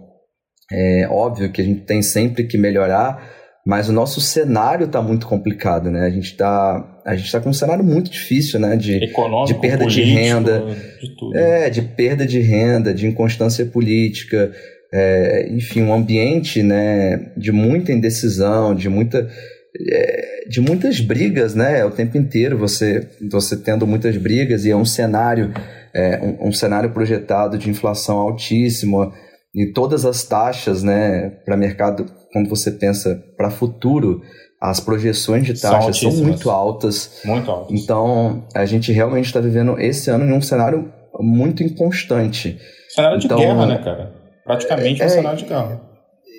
é 0.70 1.08
óbvio 1.08 1.50
que 1.50 1.60
a 1.60 1.64
gente 1.64 1.80
tem 1.80 2.02
sempre 2.02 2.44
que 2.44 2.58
melhorar, 2.58 3.36
mas 3.66 3.88
o 3.88 3.92
nosso 3.92 4.20
cenário 4.20 4.86
está 4.86 5.00
muito 5.02 5.26
complicado, 5.26 5.90
né? 5.90 6.06
A 6.06 6.10
gente 6.10 6.32
está 6.32 7.02
a 7.04 7.16
gente 7.16 7.32
tá 7.32 7.40
com 7.40 7.48
um 7.48 7.54
cenário 7.54 7.82
muito 7.82 8.10
difícil, 8.10 8.60
né? 8.60 8.76
De, 8.76 9.02
Econômico, 9.04 9.46
de 9.46 9.60
perda 9.60 9.84
político, 9.84 10.06
de 10.06 10.12
renda, 10.12 10.76
de 11.00 11.16
tudo. 11.16 11.38
é, 11.38 11.70
de 11.70 11.82
perda 11.82 12.26
de 12.26 12.40
renda, 12.40 12.92
de 12.92 13.06
inconstância 13.06 13.64
política, 13.64 14.52
é, 14.92 15.48
enfim, 15.50 15.82
um 15.82 15.92
ambiente, 15.92 16.62
né? 16.62 17.32
De 17.36 17.50
muita 17.50 17.92
indecisão, 17.92 18.74
de 18.74 18.90
muita 18.90 19.28
é, 19.76 20.48
de 20.48 20.60
muitas 20.60 21.00
brigas, 21.00 21.54
né? 21.54 21.84
O 21.84 21.90
tempo 21.90 22.16
inteiro 22.16 22.56
você, 22.56 23.08
você 23.30 23.56
tendo 23.56 23.86
muitas 23.86 24.16
brigas 24.16 24.64
e 24.64 24.70
é 24.70 24.76
um 24.76 24.84
cenário, 24.84 25.52
é, 25.94 26.18
um, 26.22 26.48
um, 26.48 26.52
cenário 26.52 26.90
projetado 26.90 27.58
de 27.58 27.70
inflação 27.70 28.18
altíssima 28.18 29.12
e 29.54 29.72
todas 29.72 30.04
as 30.04 30.24
taxas, 30.24 30.82
né, 30.82 31.30
para 31.44 31.56
mercado, 31.56 32.06
quando 32.32 32.48
você 32.48 32.70
pensa 32.70 33.22
para 33.36 33.50
futuro, 33.50 34.20
as 34.60 34.78
projeções 34.80 35.44
de 35.44 35.60
taxas 35.60 35.98
são, 35.98 36.10
são, 36.10 36.24
muito 36.24 36.50
altas. 36.50 37.20
Muito 37.24 37.50
altas. 37.50 37.80
Então, 37.80 38.46
a 38.54 38.64
gente 38.66 38.92
realmente 38.92 39.26
está 39.26 39.40
vivendo 39.40 39.78
esse 39.78 40.10
ano 40.10 40.24
em 40.24 40.32
um 40.32 40.40
cenário 40.40 40.92
muito 41.20 41.62
inconstante. 41.62 42.58
Cenário 42.88 43.18
então, 43.24 43.36
de 43.36 43.44
guerra, 43.44 43.66
né, 43.66 43.78
cara? 43.78 44.12
Praticamente 44.44 45.02
é, 45.02 45.06
um 45.06 45.08
cenário 45.08 45.38
de 45.38 45.44
guerra. 45.44 45.87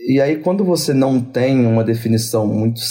E 0.10 0.19
aí, 0.19 0.38
quando 0.38 0.65
você 0.65 0.91
não 0.91 1.22
tem 1.22 1.67
uma 1.67 1.84
definição 1.84 2.48
muito. 2.48 2.82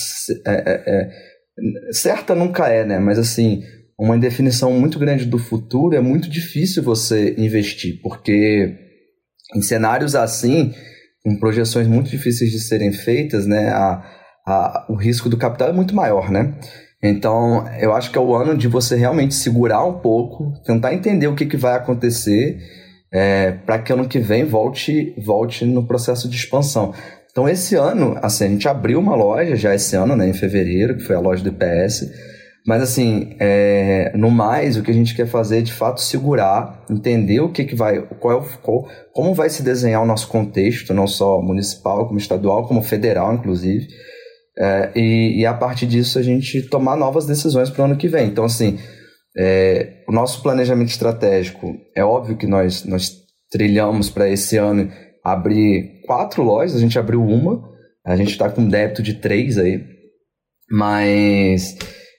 É, 0.47 0.53
é, 0.53 0.83
é, 0.87 1.93
certa 1.93 2.33
nunca 2.33 2.69
é, 2.69 2.85
né? 2.87 3.01
Mas 3.01 3.19
assim, 3.19 3.65
uma 3.99 4.17
definição 4.17 4.73
muito 4.73 5.01
grande 5.01 5.25
do 5.25 5.37
futuro 5.37 5.97
é 5.97 6.01
muito 6.01 6.31
difícil 6.31 6.81
você 6.81 7.35
investir, 7.37 8.01
porque 8.05 8.73
em 9.53 9.61
cenários 9.61 10.15
assim, 10.15 10.73
com 11.25 11.37
projeções 11.41 11.89
muito 11.89 12.09
difíceis 12.09 12.53
de 12.53 12.61
serem 12.61 12.93
feitas, 12.93 13.49
né? 13.49 13.71
A, 13.71 14.01
a, 14.47 14.87
o 14.89 14.95
risco 14.95 15.29
do 15.29 15.37
capital 15.37 15.71
é 15.71 15.73
muito 15.73 15.97
maior, 15.97 16.31
né? 16.31 16.57
Então, 17.03 17.67
eu 17.81 17.95
acho 17.95 18.13
que 18.13 18.19
é 18.19 18.21
o 18.21 18.33
ano 18.33 18.57
de 18.57 18.69
você 18.69 18.95
realmente 18.95 19.35
segurar 19.35 19.85
um 19.85 19.99
pouco, 19.99 20.53
tentar 20.65 20.95
entender 20.95 21.27
o 21.27 21.35
que, 21.35 21.47
que 21.47 21.57
vai 21.57 21.75
acontecer 21.75 22.61
é, 23.13 23.53
para 23.53 23.79
que 23.79 23.93
ano 23.93 24.09
que 24.09 24.19
vem 24.19 24.45
volte, 24.45 25.15
volte 25.19 25.65
no 25.65 25.87
processo 25.87 26.29
de 26.29 26.37
expansão. 26.37 26.93
Então, 27.31 27.49
esse 27.49 27.75
ano, 27.77 28.19
assim, 28.21 28.45
a 28.45 28.49
gente 28.49 28.69
abriu 28.69 28.99
uma 28.99 29.15
loja 29.15 29.55
já 29.55 29.75
esse 29.75 29.95
ano, 29.95 30.17
né, 30.17 30.29
em 30.29 30.33
fevereiro, 30.33 30.97
que 30.97 31.05
foi 31.05 31.15
a 31.15 31.21
loja 31.21 31.43
do 31.43 31.51
IPS. 31.51 32.11
Mas, 32.67 32.83
assim, 32.83 33.37
é, 33.39 34.13
no 34.15 34.31
mais, 34.31 34.77
o 34.77 34.83
que 34.83 34.91
a 34.91 34.95
gente 34.95 35.15
quer 35.15 35.27
fazer 35.27 35.59
é, 35.59 35.63
de 35.63 35.73
fato, 35.73 36.01
segurar, 36.03 36.85
entender 36.91 37.41
o 37.41 37.51
que, 37.51 37.65
que 37.65 37.75
vai, 37.75 38.03
qual, 38.19 38.43
é 38.43 38.45
qual, 38.61 38.89
como 39.13 39.33
vai 39.35 39.49
se 39.49 39.63
desenhar 39.63 40.03
o 40.03 40.07
nosso 40.07 40.29
contexto, 40.29 40.93
não 40.93 41.07
só 41.07 41.41
municipal, 41.41 42.07
como 42.07 42.19
estadual, 42.19 42.67
como 42.67 42.83
federal, 42.83 43.33
inclusive. 43.33 43.87
É, 44.59 44.91
e, 44.97 45.41
e, 45.41 45.47
a 45.47 45.55
partir 45.55 45.87
disso, 45.87 46.19
a 46.19 46.23
gente 46.23 46.63
tomar 46.63 46.97
novas 46.97 47.25
decisões 47.25 47.71
para 47.71 47.83
o 47.83 47.85
ano 47.85 47.97
que 47.97 48.09
vem. 48.09 48.27
Então, 48.27 48.45
assim, 48.45 48.79
é, 49.37 50.05
o 50.09 50.13
nosso 50.13 50.43
planejamento 50.43 50.89
estratégico, 50.89 51.77
é 51.95 52.05
óbvio 52.05 52.37
que 52.37 52.47
nós, 52.47 52.85
nós 52.85 53.13
trilhamos 53.51 54.11
para 54.11 54.29
esse 54.29 54.57
ano 54.57 54.91
abrir 55.25 56.01
quatro 56.07 56.43
lojas, 56.43 56.77
a 56.77 56.81
gente 56.81 56.99
abriu 56.99 57.23
uma, 57.23 57.63
a 58.05 58.17
gente 58.17 58.31
está 58.31 58.49
com 58.49 58.67
débito 58.67 59.03
de 59.03 59.15
três 59.15 59.59
aí, 59.59 59.85
mas 60.71 61.77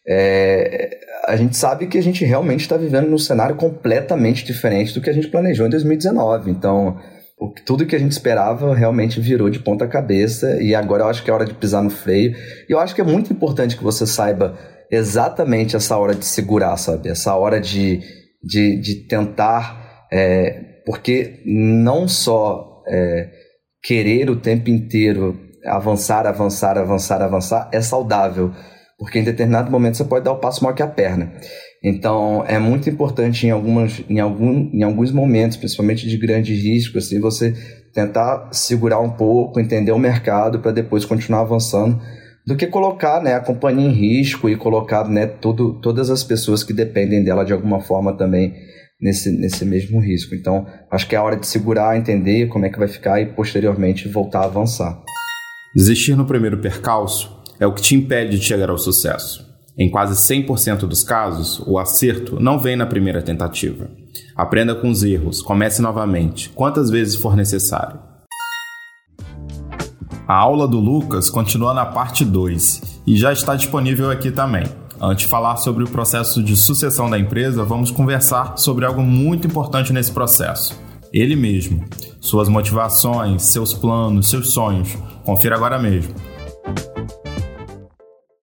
é, 0.08 0.90
a 1.28 1.36
gente 1.36 1.56
sabe 1.56 1.88
que 1.88 1.98
a 1.98 2.04
gente 2.04 2.26
realmente 2.26 2.62
está 2.62 2.78
vivendo 2.78 3.08
num 3.08 3.18
cenário 3.18 3.56
completamente 3.56 4.46
diferente 4.46 4.94
do 4.94 5.02
que 5.02 5.10
a 5.10 5.14
gente 5.14 5.28
planejou 5.28 5.68
em 5.68 5.70
2019. 5.70 6.50
Então, 6.50 7.00
o, 7.40 7.54
tudo 7.66 7.86
que 7.86 7.96
a 7.96 8.00
gente 8.00 8.12
esperava 8.12 8.74
realmente 8.74 9.22
virou 9.22 9.50
de 9.50 9.60
ponta 9.60 9.88
cabeça 9.88 10.62
e 10.62 10.74
agora 10.74 11.04
eu 11.04 11.08
acho 11.08 11.24
que 11.24 11.30
é 11.30 11.34
hora 11.34 11.46
de 11.46 11.54
pisar 11.54 11.84
no 11.84 11.90
freio. 11.90 12.36
E 12.68 12.72
eu 12.72 12.80
acho 12.80 12.96
que 12.96 13.02
é 13.02 13.04
muito 13.04 13.32
importante 13.32 13.78
que 13.78 13.84
você 13.84 14.08
saiba 14.08 14.58
exatamente 14.92 15.76
essa 15.76 15.98
hora 15.98 16.16
de 16.16 16.26
segurar, 16.26 16.78
sabe? 16.78 17.10
Essa 17.10 17.36
hora 17.36 17.60
de, 17.60 18.02
de, 18.44 18.80
de 18.80 19.08
tentar. 19.08 20.08
É, 20.12 20.82
porque 20.86 21.42
não 21.46 22.08
só 22.08 22.84
é, 22.88 23.30
querer 23.84 24.30
o 24.30 24.36
tempo 24.36 24.70
inteiro 24.70 25.40
avançar, 25.66 26.26
avançar, 26.26 26.78
avançar, 26.78 27.22
avançar 27.22 27.70
é 27.72 27.82
saudável. 27.82 28.52
Porque 28.98 29.20
em 29.20 29.24
determinado 29.24 29.72
momento 29.72 29.98
você 29.98 30.04
pode 30.04 30.26
dar 30.26 30.34
o 30.34 30.40
passo 30.40 30.64
maior 30.64 30.76
que 30.76 30.84
a 30.84 30.88
perna. 30.88 31.32
Então, 31.82 32.44
é 32.46 32.60
muito 32.60 32.90
importante 32.90 33.48
em, 33.48 33.52
algumas, 33.52 34.04
em, 34.10 34.20
algum, 34.20 34.70
em 34.74 34.84
alguns 34.84 35.12
momentos, 35.12 35.56
principalmente 35.56 36.08
de 36.10 36.18
grande 36.18 36.54
risco, 36.54 36.98
assim, 36.98 37.22
você 37.22 37.54
tentar 37.94 38.50
segurar 38.52 39.00
um 39.00 39.12
pouco, 39.12 39.60
entender 39.60 39.94
o 39.94 40.00
mercado 40.00 40.60
para 40.60 40.72
depois 40.72 41.06
continuar 41.06 41.42
avançando 41.42 42.02
do 42.46 42.56
que 42.56 42.68
colocar 42.68 43.22
né, 43.22 43.34
a 43.34 43.40
companhia 43.40 43.88
em 43.88 43.92
risco 43.92 44.50
e 44.50 44.56
colocar 44.56 45.08
né, 45.08 45.28
tudo, 45.28 45.80
todas 45.82 46.10
as 46.10 46.24
pessoas 46.24 46.64
que 46.64 46.74
dependem 46.74 47.24
dela 47.24 47.44
de 47.44 47.54
alguma 47.54 47.80
forma 47.80 48.18
também 48.18 48.54
nesse, 49.00 49.32
nesse 49.32 49.66
mesmo 49.66 50.00
risco. 50.00 50.36
Então, 50.36 50.66
acho 50.92 51.08
que 51.08 51.16
é 51.16 51.18
a 51.18 51.24
hora 51.24 51.38
de 51.38 51.48
segurar, 51.48 51.98
entender 51.98 52.48
como 52.48 52.66
é 52.66 52.70
que 52.70 52.80
vai 52.80 52.88
ficar 52.88 53.22
e 53.22 53.28
posteriormente 53.28 54.08
voltar 54.10 54.42
a 54.42 54.46
avançar. 54.46 55.02
Desistir 55.76 56.16
no 56.16 56.26
primeiro 56.26 56.60
percalço 56.60 57.40
é 57.60 57.68
o 57.68 57.74
que 57.74 57.82
te 57.82 57.96
impede 57.96 58.40
de 58.40 58.46
chegar 58.46 58.70
ao 58.70 58.78
sucesso. 58.78 59.48
Em 59.78 59.90
quase 59.90 60.14
100% 60.16 60.80
dos 60.80 61.04
casos, 61.04 61.60
o 61.66 61.78
acerto 61.78 62.40
não 62.40 62.60
vem 62.60 62.76
na 62.76 62.86
primeira 62.86 63.22
tentativa. 63.22 63.90
Aprenda 64.36 64.76
com 64.76 64.90
os 64.90 65.04
erros, 65.04 65.42
comece 65.42 65.82
novamente, 65.82 66.50
quantas 66.50 66.90
vezes 66.90 67.16
for 67.16 67.36
necessário. 67.36 68.09
A 70.30 70.36
aula 70.36 70.68
do 70.68 70.80
Lucas 70.80 71.28
continua 71.28 71.74
na 71.74 71.88
parte 71.88 72.24
2 72.24 73.02
e 73.08 73.18
já 73.18 73.34
está 73.34 73.56
disponível 73.56 74.12
aqui 74.12 74.30
também. 74.30 74.64
Antes 75.02 75.24
de 75.24 75.28
falar 75.28 75.58
sobre 75.58 75.84
o 75.84 75.90
processo 75.90 76.44
de 76.44 76.56
sucessão 76.56 77.10
da 77.10 77.18
empresa, 77.18 77.66
vamos 77.66 77.90
conversar 77.90 78.56
sobre 78.56 78.86
algo 78.86 79.02
muito 79.02 79.48
importante 79.48 79.92
nesse 79.92 80.12
processo. 80.12 80.80
Ele 81.12 81.36
mesmo. 81.36 81.84
Suas 82.22 82.48
motivações, 82.48 83.42
seus 83.42 83.74
planos, 83.74 84.30
seus 84.30 84.54
sonhos. 84.54 84.96
Confira 85.26 85.56
agora 85.56 85.80
mesmo. 85.80 86.14